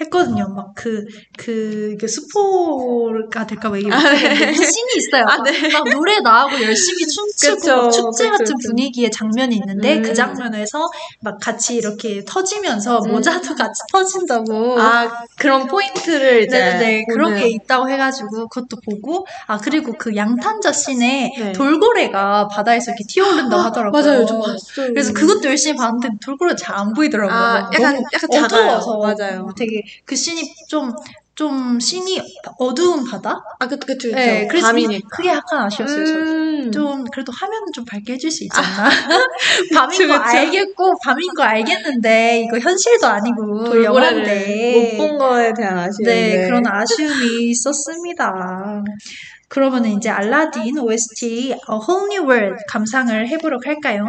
했거든요. 0.00 0.48
막 0.54 0.72
그, 0.74 1.04
그, 1.38 1.92
이게 1.94 2.06
스포가 2.06 3.46
될까봐 3.46 3.76
얘기 3.78 3.90
아, 3.90 3.96
못하겠는데, 3.96 4.46
네. 4.46 4.52
그 4.52 4.64
씬이 4.64 4.88
있어요. 4.98 5.22
아, 5.24 5.36
막, 5.38 5.42
네. 5.44 5.68
막 5.72 5.84
노래 5.90 6.20
나오고 6.20 6.62
열심히 6.62 7.06
춤추고 7.06 7.56
그쵸, 7.60 7.76
막 7.76 7.90
축제 7.90 8.24
그쵸, 8.24 8.30
같은 8.32 8.44
그쵸. 8.56 8.68
분위기의 8.68 9.10
장면이 9.10 9.56
있는데, 9.56 10.00
그 10.02 10.10
음. 10.10 10.14
장면에서 10.14 10.86
막 11.22 11.38
같이 11.40 11.76
이렇게 11.76 12.22
터지면서 12.26 13.00
음. 13.06 13.12
모자도 13.12 13.54
같이 13.54 13.80
터진다고. 13.92 14.78
아, 14.80 15.24
그런 15.38 15.66
포인트를 15.66 16.42
이제. 16.44 16.56
네 16.58 16.76
네 16.78 17.04
그런 17.12 17.30
보는. 17.30 17.40
게 17.42 17.48
있다고 17.48 17.88
해가지고 17.88 18.48
그것도 18.48 18.76
보고 18.84 19.26
아 19.46 19.56
그리고 19.58 19.92
그 19.98 20.14
양탄자 20.14 20.72
씬에 20.72 21.30
네. 21.38 21.52
돌고래가 21.52 22.48
바다에서 22.48 22.90
이렇게 22.92 23.04
튀어오른다고 23.08 23.62
하더라고요. 23.62 24.02
맞아요, 24.02 24.26
저 24.26 24.38
봤어요. 24.38 24.88
그래서 24.92 25.12
그것도 25.12 25.48
열심히 25.48 25.76
봤는데 25.76 26.08
돌고래 26.22 26.54
잘 26.56 26.76
안 26.76 26.92
보이더라고요. 26.92 27.34
아, 27.38 27.70
약간, 27.72 28.02
약간. 28.12 28.44
어두워서 28.44 28.98
맞아요. 28.98 29.48
되게 29.56 29.82
그 30.04 30.16
씬이 30.16 30.42
좀좀 30.68 31.78
씬이 31.80 32.20
어두운 32.58 33.04
바다? 33.08 33.38
아, 33.58 33.66
그, 33.68 33.78
그쵸, 33.78 34.08
그쵸. 34.08 34.14
네, 34.16 34.46
그래서 34.48 34.68
밤이니까. 34.68 35.08
그게 35.12 35.28
약간 35.30 35.62
아쉬웠어요. 35.64 36.04
음. 36.04 36.72
좀 36.72 37.04
그래도 37.12 37.32
화면은 37.32 37.66
좀 37.72 37.84
밝게 37.84 38.14
해줄 38.14 38.30
수 38.30 38.44
있지 38.44 38.56
않나? 38.58 38.88
밤인 39.74 40.08
거 40.08 40.14
그쵸. 40.22 40.36
알겠고 40.38 40.98
밤인 41.04 41.32
거 41.34 41.42
알겠는데 41.44 42.42
이거 42.44 42.58
현실도 42.58 43.06
아니고 43.06 43.84
영화인데 43.84 44.96
못 44.98 45.06
본 45.08 45.18
거에 45.18 45.52
대한 45.54 45.78
아쉬움. 45.78 46.04
네, 46.06 46.44
그런 46.46 46.66
아쉬움이 46.66 47.50
있었습니다. 47.50 48.82
그러면 49.48 49.86
이제 49.86 50.08
알라딘 50.10 50.78
OST 50.78 51.26
A 51.52 51.58
Whole 51.70 52.06
New 52.12 52.28
World 52.28 52.64
감상을 52.68 53.28
해보도록 53.28 53.66
할까요? 53.66 54.06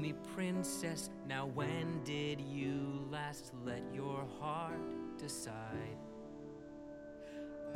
Me, 0.00 0.14
princess, 0.34 1.10
now 1.28 1.46
when 1.54 2.02
did 2.04 2.40
you 2.40 3.06
last 3.10 3.52
let 3.64 3.82
your 3.92 4.26
heart 4.40 5.18
decide? 5.18 5.98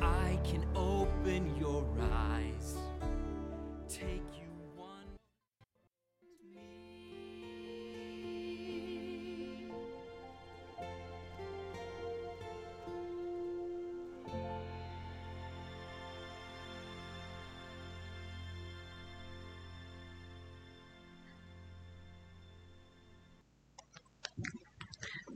I 0.00 0.38
can 0.42 0.64
open 0.74 1.54
your 1.56 1.84
eyes, 2.12 2.76
take 3.88 4.22
you 4.34 4.43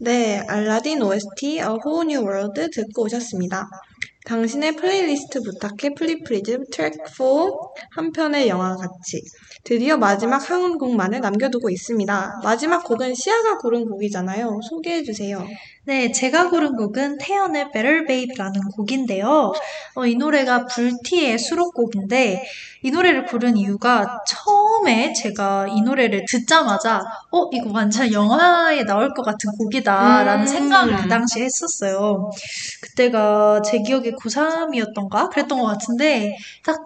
네, 0.01 0.39
알라딘 0.47 1.03
OST 1.03 1.59
A 1.59 1.65
Whole 1.85 2.09
New 2.09 2.23
World 2.23 2.71
듣고 2.73 3.03
오셨습니다. 3.03 3.69
당신의 4.27 4.77
플레이리스트 4.77 5.41
부탁해 5.41 5.95
플리프리즈 5.97 6.57
트랙 6.71 6.95
4 7.09 7.25
한 7.97 8.13
편의 8.13 8.49
영화 8.49 8.77
같이 8.77 9.21
드디어 9.65 9.97
마지막 9.97 10.39
한 10.51 10.79
곡만을 10.79 11.21
남겨두고 11.21 11.69
있습니다. 11.71 12.41
마지막 12.45 12.85
곡은 12.85 13.15
시아가 13.15 13.59
고른 13.59 13.87
곡이잖아요. 13.87 14.61
소개해주세요. 14.69 15.45
네, 15.89 16.13
제가 16.13 16.51
고른 16.51 16.77
곡은 16.77 17.17
태연의 17.17 17.73
Better 17.73 18.05
Babe라는 18.05 18.61
곡인데요. 18.77 19.55
어, 19.95 20.05
이 20.05 20.17
노래가 20.17 20.67
불티의 20.67 21.39
수록곡인데 21.39 22.47
이 22.83 22.91
노래를 22.91 23.25
고른 23.25 23.57
이유가 23.57 24.21
처음에 24.29 25.15
제가 25.15 25.67
이 25.69 25.81
노래를 25.81 26.27
듣자마자 26.29 27.01
어, 27.31 27.49
이거 27.53 27.71
완전 27.73 28.13
영화에 28.13 28.85
나올 28.85 29.15
것 29.15 29.23
같은 29.23 29.51
곡이다라는 29.53 30.43
음. 30.43 30.47
생각을 30.47 30.95
그 30.95 31.09
당시에 31.09 31.45
했었어요. 31.45 32.31
그때가 32.83 33.63
제 33.63 33.79
기억에 33.79 34.11
고3이었던가? 34.11 35.31
그랬던 35.31 35.59
것 35.59 35.65
같은데 35.65 36.37
딱 36.67 36.77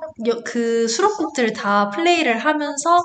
그 0.44 0.87
수록곡들을 0.88 1.53
다 1.53 1.90
플레이를 1.90 2.38
하면서 2.38 3.03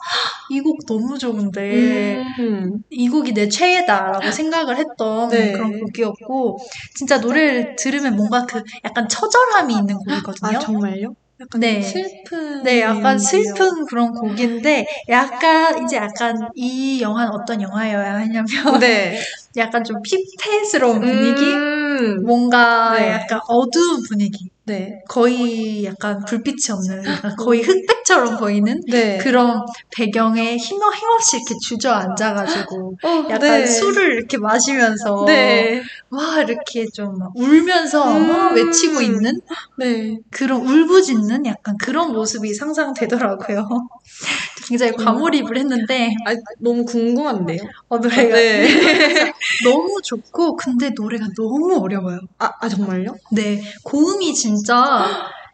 이 0.51 0.61
곡 0.61 0.85
너무 0.87 1.17
좋은데 1.17 2.23
음. 2.39 2.83
이 2.89 3.07
곡이 3.09 3.33
내 3.33 3.47
최애다라고 3.47 4.31
생각을 4.31 4.77
했던 4.77 5.29
네. 5.29 5.51
그런 5.53 5.79
곡이었고 5.79 6.57
진짜 6.95 7.17
노래를 7.19 7.75
들으면 7.77 8.15
뭔가 8.15 8.45
그 8.45 8.61
약간 8.83 9.07
처절함이 9.07 9.73
있는 9.73 9.95
곡이거든요. 9.97 10.57
아, 10.57 10.59
정말요? 10.59 11.13
약간 11.39 11.61
네. 11.61 11.81
슬픈. 11.81 12.63
네, 12.63 12.81
약간. 12.81 13.19
슬픈 13.19 13.85
그런 13.85 14.11
곡인데 14.11 14.87
약간 15.09 15.83
이제 15.83 15.97
약간 15.97 16.35
이 16.55 16.99
영화는 17.01 17.31
어떤 17.31 17.61
영화여야 17.61 18.15
하냐면 18.15 18.45
네. 18.79 19.19
약간 19.57 19.83
좀 19.83 19.97
피폐스러운 20.01 20.99
분위기, 20.99 21.43
음. 21.45 22.23
뭔가 22.25 22.93
네. 22.97 23.11
약간 23.11 23.39
어두운 23.47 24.01
분위기, 24.07 24.49
네. 24.67 25.01
거의 25.07 25.85
약간 25.85 26.23
불빛이 26.25 26.71
없는, 26.71 27.01
거의 27.39 27.61
흑백처럼 27.61 28.37
보이는 28.37 28.81
네. 28.89 29.17
그런 29.17 29.61
배경에 29.95 30.57
힘, 30.57 30.77
힘없이 30.77 31.37
이렇게 31.37 31.55
주저앉아가지고 31.65 32.97
어, 33.01 33.09
약간 33.29 33.39
네. 33.39 33.65
술을 33.65 34.17
이렇게 34.17 34.37
마시면서 34.37 35.23
네. 35.25 35.81
막 36.09 36.37
이렇게 36.39 36.85
좀막 36.93 37.31
울면서 37.35 38.11
음. 38.11 38.27
막 38.27 38.53
외치고 38.53 39.01
있는 39.01 39.39
네. 39.77 40.17
그런 40.31 40.61
울부짖는 40.67 41.45
약간 41.45 41.75
그런 41.81 42.11
모습이 42.11 42.53
상상되더라고요. 42.53 43.67
굉장히 44.65 44.91
과몰입을 44.93 45.57
했는데 45.57 46.11
아, 46.25 46.33
너무 46.59 46.85
궁금한데요. 46.85 47.61
어, 47.89 47.97
노래가 47.97 48.35
네. 48.35 48.67
너무 49.63 50.01
좋고 50.03 50.55
근데 50.55 50.89
노래가 50.95 51.27
너무 51.37 51.77
어려워요. 51.79 52.19
아, 52.39 52.51
아, 52.59 52.67
정말요? 52.67 53.15
네, 53.31 53.61
고음이 53.83 54.33
진짜 54.33 55.07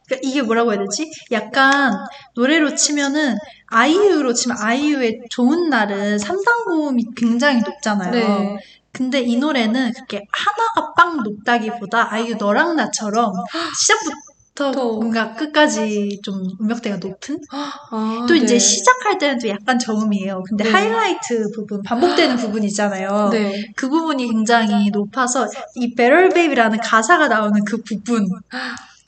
그러니까 0.05 0.27
이게 0.27 0.41
뭐라고 0.41 0.71
해야 0.71 0.79
되지? 0.79 1.09
약간 1.31 1.93
노래로 2.35 2.75
치면은 2.75 3.35
아이유로 3.67 4.33
치면 4.33 4.57
아이유의 4.59 5.21
좋은 5.29 5.69
날은 5.69 6.17
3단 6.17 6.65
고음이 6.65 7.05
굉장히 7.15 7.61
높잖아요. 7.61 8.11
네. 8.11 8.57
근데 8.91 9.21
이 9.21 9.37
노래는 9.37 9.91
그렇게 9.93 10.23
하나가 10.31 10.93
빵 10.93 11.23
높다기보다 11.23 12.13
아이유 12.13 12.35
너랑 12.35 12.75
나처럼 12.75 13.33
시작부터 13.75 14.11
더. 14.11 14.32
뭔가 14.59 15.33
끝까지 15.33 16.19
좀 16.23 16.35
음역대가 16.61 16.97
높은? 16.97 17.39
아, 17.51 18.25
또 18.27 18.35
이제 18.35 18.53
네. 18.53 18.59
시작할 18.59 19.17
때는 19.17 19.39
또 19.39 19.49
약간 19.49 19.79
저음이에요. 19.79 20.43
근데 20.47 20.63
네. 20.63 20.69
하이라이트 20.69 21.49
부분, 21.55 21.81
반복되는 21.81 22.37
부분 22.37 22.63
있잖아요. 22.65 23.29
네. 23.31 23.71
그 23.75 23.89
부분이 23.89 24.27
굉장히 24.29 24.91
높아서 24.91 25.47
이 25.75 25.95
Better 25.95 26.29
Baby라는 26.29 26.77
가사가 26.79 27.27
나오는 27.29 27.63
그 27.65 27.77
부분, 27.81 28.27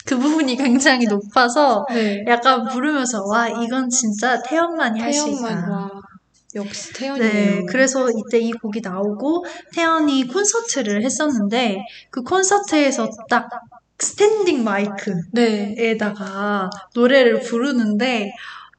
그 0.03 0.17
부분이 0.17 0.55
굉장히 0.55 1.05
높아서 1.05 1.85
네. 1.89 2.23
약간 2.27 2.67
부르면서 2.67 3.23
와 3.25 3.47
이건 3.47 3.89
진짜 3.89 4.41
태연만이 4.41 4.99
할 4.99 5.13
수 5.13 5.29
있다. 5.29 5.69
와. 5.69 5.91
역시 6.55 6.93
태연이에요. 6.93 7.31
네, 7.31 7.65
그래서 7.67 8.07
이때 8.09 8.39
이 8.39 8.51
곡이 8.53 8.79
나오고 8.81 9.45
태연이 9.73 10.25
콘서트를 10.25 11.03
했었는데 11.03 11.83
그 12.09 12.23
콘서트에서 12.23 13.09
딱 13.29 13.49
스탠딩 13.99 14.63
마이크에다가 14.63 15.29
네. 15.33 16.69
노래를 16.93 17.39
부르는데 17.41 18.31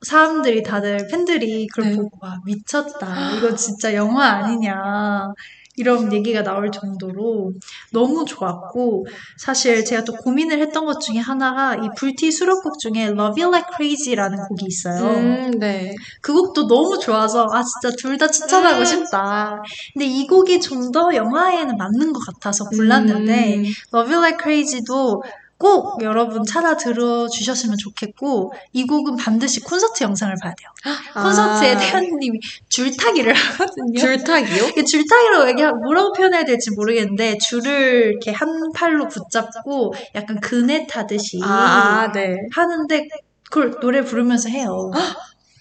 사람들이 0.02 0.62
다들 0.62 1.08
팬들이 1.10 1.66
그걸 1.68 1.90
네. 1.90 1.96
보고 1.96 2.18
와 2.20 2.40
미쳤다. 2.44 3.32
이거 3.32 3.54
진짜 3.54 3.94
영화 3.94 4.26
아니냐. 4.26 5.32
이런 5.76 6.12
얘기가 6.12 6.42
나올 6.42 6.70
정도로 6.70 7.52
너무 7.92 8.24
좋았고 8.24 9.06
사실 9.36 9.84
제가 9.84 10.04
또 10.04 10.14
고민을 10.14 10.58
했던 10.60 10.86
것 10.86 11.00
중에 11.00 11.18
하나가 11.18 11.74
이 11.76 11.88
불티 11.96 12.32
수록곡 12.32 12.78
중에 12.78 13.04
Love 13.08 13.42
You 13.42 13.52
Like 13.52 13.70
Crazy라는 13.76 14.38
곡이 14.48 14.64
있어요. 14.66 15.04
음, 15.04 15.50
네. 15.58 15.94
그 16.22 16.32
곡도 16.32 16.66
너무 16.66 16.98
좋아서 16.98 17.46
아 17.52 17.62
진짜 17.62 17.94
둘 17.96 18.16
다 18.16 18.28
추천하고 18.28 18.78
음. 18.80 18.84
싶다. 18.84 19.62
근데 19.92 20.06
이 20.06 20.26
곡이 20.26 20.60
좀 20.60 20.86
더 20.92 21.14
영화에는 21.14 21.76
맞는 21.76 22.12
것 22.12 22.20
같아서 22.24 22.64
골랐는데 22.70 23.56
음, 23.56 23.64
Love 23.92 24.14
You 24.14 24.22
Like 24.22 24.38
Crazy도 24.42 25.22
꼭 25.58 26.02
여러분 26.02 26.44
찾아 26.44 26.76
들어주셨으면 26.76 27.78
좋겠고 27.78 28.52
이 28.72 28.86
곡은 28.86 29.16
반드시 29.16 29.60
콘서트 29.60 30.04
영상을 30.04 30.34
봐야 30.42 30.54
돼요. 30.54 30.68
콘서트에 31.14 31.74
아, 31.74 31.78
태연님이 31.78 32.40
줄타기를 32.68 33.32
하거든요. 33.32 33.98
줄타기요? 33.98 34.84
줄타기로 34.84 35.48
얘기 35.48 35.62
뭐라고 35.64 36.12
표현해야 36.12 36.44
될지 36.44 36.70
모르겠는데 36.72 37.38
줄을 37.38 38.10
이렇게 38.12 38.32
한 38.32 38.70
팔로 38.74 39.08
붙잡고 39.08 39.94
약간 40.14 40.40
그네 40.40 40.86
타듯이 40.86 41.40
아, 41.42 41.48
아, 41.48 42.12
네. 42.12 42.36
하는데 42.52 43.08
그걸 43.44 43.78
노래 43.80 44.02
부르면서 44.02 44.48
해요. 44.50 44.90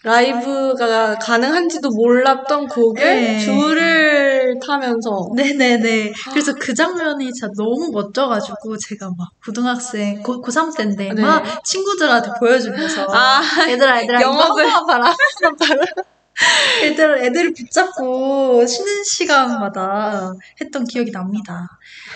라이브가 0.06 1.15
가능한지도 1.15 1.89
몰랐던 1.89 2.68
곡을 2.68 3.04
네. 3.04 3.39
줄을 3.39 4.56
타면서 4.65 5.32
네네네. 5.36 6.13
그래서 6.32 6.54
그 6.54 6.76
장면이 6.76 7.32
진짜 7.34 7.48
너무 7.58 7.89
멋져가지고 7.91 8.78
제가 8.78 9.08
막 9.18 9.30
고등학생, 9.44 10.22
고, 10.22 10.41
고3 10.44 10.78
때인데 10.78 11.13
네. 11.13 11.22
막 11.22 11.44
친구들한테 11.63 12.30
보여주면서 12.39 13.08
아, 13.10 13.41
얘들아 13.68 14.04
얘들아 14.04 14.22
영업을. 14.22 14.63
봐라. 14.86 15.15
한번 15.44 15.68
봐라. 15.68 15.86
애들, 16.86 17.24
애들을 17.24 17.54
붙잡고 17.54 18.65
쉬는 18.65 19.04
시간마다 19.04 20.34
했던 20.62 20.86
기억이 20.86 21.12
납니다. 21.12 21.67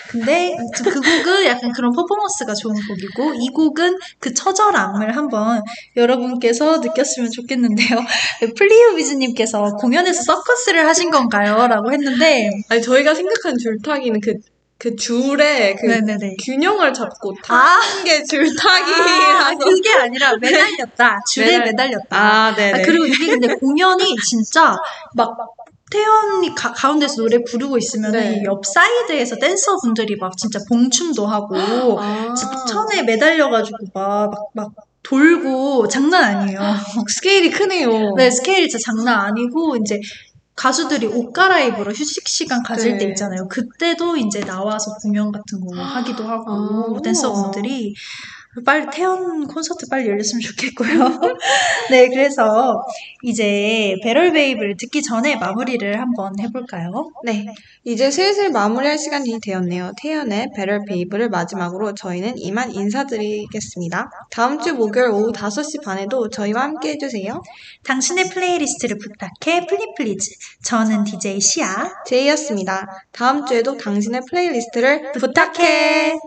근데 0.08 0.56
그 0.76 1.00
곡은 1.00 1.46
약간 1.46 1.72
그런 1.72 1.92
퍼포먼스가 1.92 2.54
좋은 2.54 2.74
곡이고 2.74 3.34
이 3.34 3.48
곡은 3.48 3.98
그 4.18 4.34
처절함을 4.34 5.16
한번 5.16 5.62
여러분께서 5.96 6.78
느꼈으면 6.78 7.30
좋겠는데요. 7.30 8.00
플리우 8.56 8.96
비즈님께서 8.96 9.76
공연에서 9.76 10.22
서커스를 10.22 10.86
하신 10.86 11.10
건가요? 11.10 11.66
라고 11.68 11.92
했는데 11.92 12.50
아니 12.68 12.82
저희가 12.82 13.14
생각한 13.14 13.56
줄타기는 13.58 14.20
그, 14.20 14.34
그 14.80 14.96
줄에 14.96 15.74
그 15.78 15.84
네네네. 15.84 16.36
균형을 16.42 16.94
잡고 16.94 17.34
아. 17.48 17.78
타는 17.78 18.04
게 18.04 18.16
아, 18.20 18.24
줄타기라서 18.24 19.58
그게 19.58 19.92
아니라 19.92 20.34
매달렸다. 20.40 21.18
줄에 21.28 21.58
매달- 21.58 21.64
매달렸다. 21.66 22.06
아, 22.16 22.54
네네. 22.56 22.80
아, 22.80 22.82
그리고 22.86 23.04
이게 23.04 23.26
근데 23.26 23.54
공연이 23.56 24.16
진짜 24.16 24.74
막 25.14 25.36
태연이 25.92 26.54
가, 26.54 26.72
가운데서 26.72 27.16
노래 27.16 27.42
부르고 27.44 27.76
있으면 27.76 28.12
네. 28.12 28.42
옆 28.46 28.64
사이드에서 28.64 29.36
댄서분들이 29.36 30.16
막 30.16 30.34
진짜 30.38 30.58
봉춤도 30.66 31.26
하고 31.26 31.56
아. 32.00 32.34
천에 32.66 33.02
매달려가지고 33.02 33.76
막, 33.92 34.30
막, 34.30 34.48
막 34.54 34.72
돌고 35.02 35.88
장난 35.88 36.24
아니에요. 36.24 36.58
스케일이 37.08 37.50
크네요. 37.50 38.14
네, 38.16 38.30
스케일이 38.30 38.66
진짜 38.68 38.82
장난 38.86 39.20
아니고 39.26 39.76
이제 39.76 40.00
가수들이 40.60 41.06
옷 41.06 41.32
갈아입으러 41.32 41.90
휴식 41.90 42.28
시간 42.28 42.62
가질 42.62 42.92
네. 42.92 42.98
때 42.98 43.04
있잖아요. 43.08 43.48
그때도 43.48 44.18
이제 44.18 44.40
나와서 44.40 44.92
공연 45.00 45.32
같은 45.32 45.58
거 45.58 45.74
하기도 45.74 46.24
하고 46.24 46.98
아. 46.98 47.00
댄서분들이 47.02 47.94
빨리 48.66 48.84
태연 48.92 49.46
콘서트 49.46 49.86
빨리 49.88 50.08
열렸으면 50.08 50.40
좋겠고요. 50.42 50.90
네, 51.90 52.08
그래서 52.08 52.82
이제 53.22 53.94
배럴 54.02 54.32
베이브를 54.32 54.76
듣기 54.76 55.02
전에 55.02 55.36
마무리를 55.36 56.00
한번 56.00 56.32
해볼까요? 56.40 56.90
네, 57.24 57.46
이제 57.84 58.10
슬슬 58.10 58.50
마무리할 58.50 58.98
시간이 58.98 59.38
되었네요. 59.40 59.92
태연의 60.02 60.48
Babe를 60.88 61.28
마지막으로 61.28 61.94
저희는 61.94 62.38
이만 62.38 62.74
인사드리겠습니다. 62.74 64.10
다음 64.32 64.58
주 64.58 64.74
목요일 64.74 65.10
오후 65.10 65.30
5시 65.30 65.84
반에도 65.84 66.28
저희와 66.28 66.62
함께 66.62 66.90
해주세요. 66.90 67.40
당신의 67.84 68.30
플레이리스트를 68.30 68.98
부탁해 68.98 69.66
플리플리즈. 69.66 70.28
저는 70.64 71.04
DJ 71.04 71.40
시아. 71.40 71.88
제이였습니다. 72.04 72.86
다음 73.12 73.46
주에도 73.46 73.76
당신의 73.76 74.22
플레이리스트를 74.28 75.12
부탁해. 75.12 76.18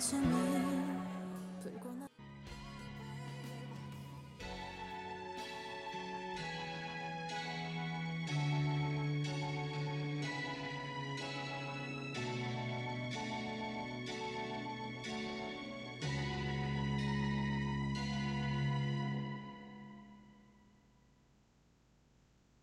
긴 0.00 0.22
한숨을 0.24 0.49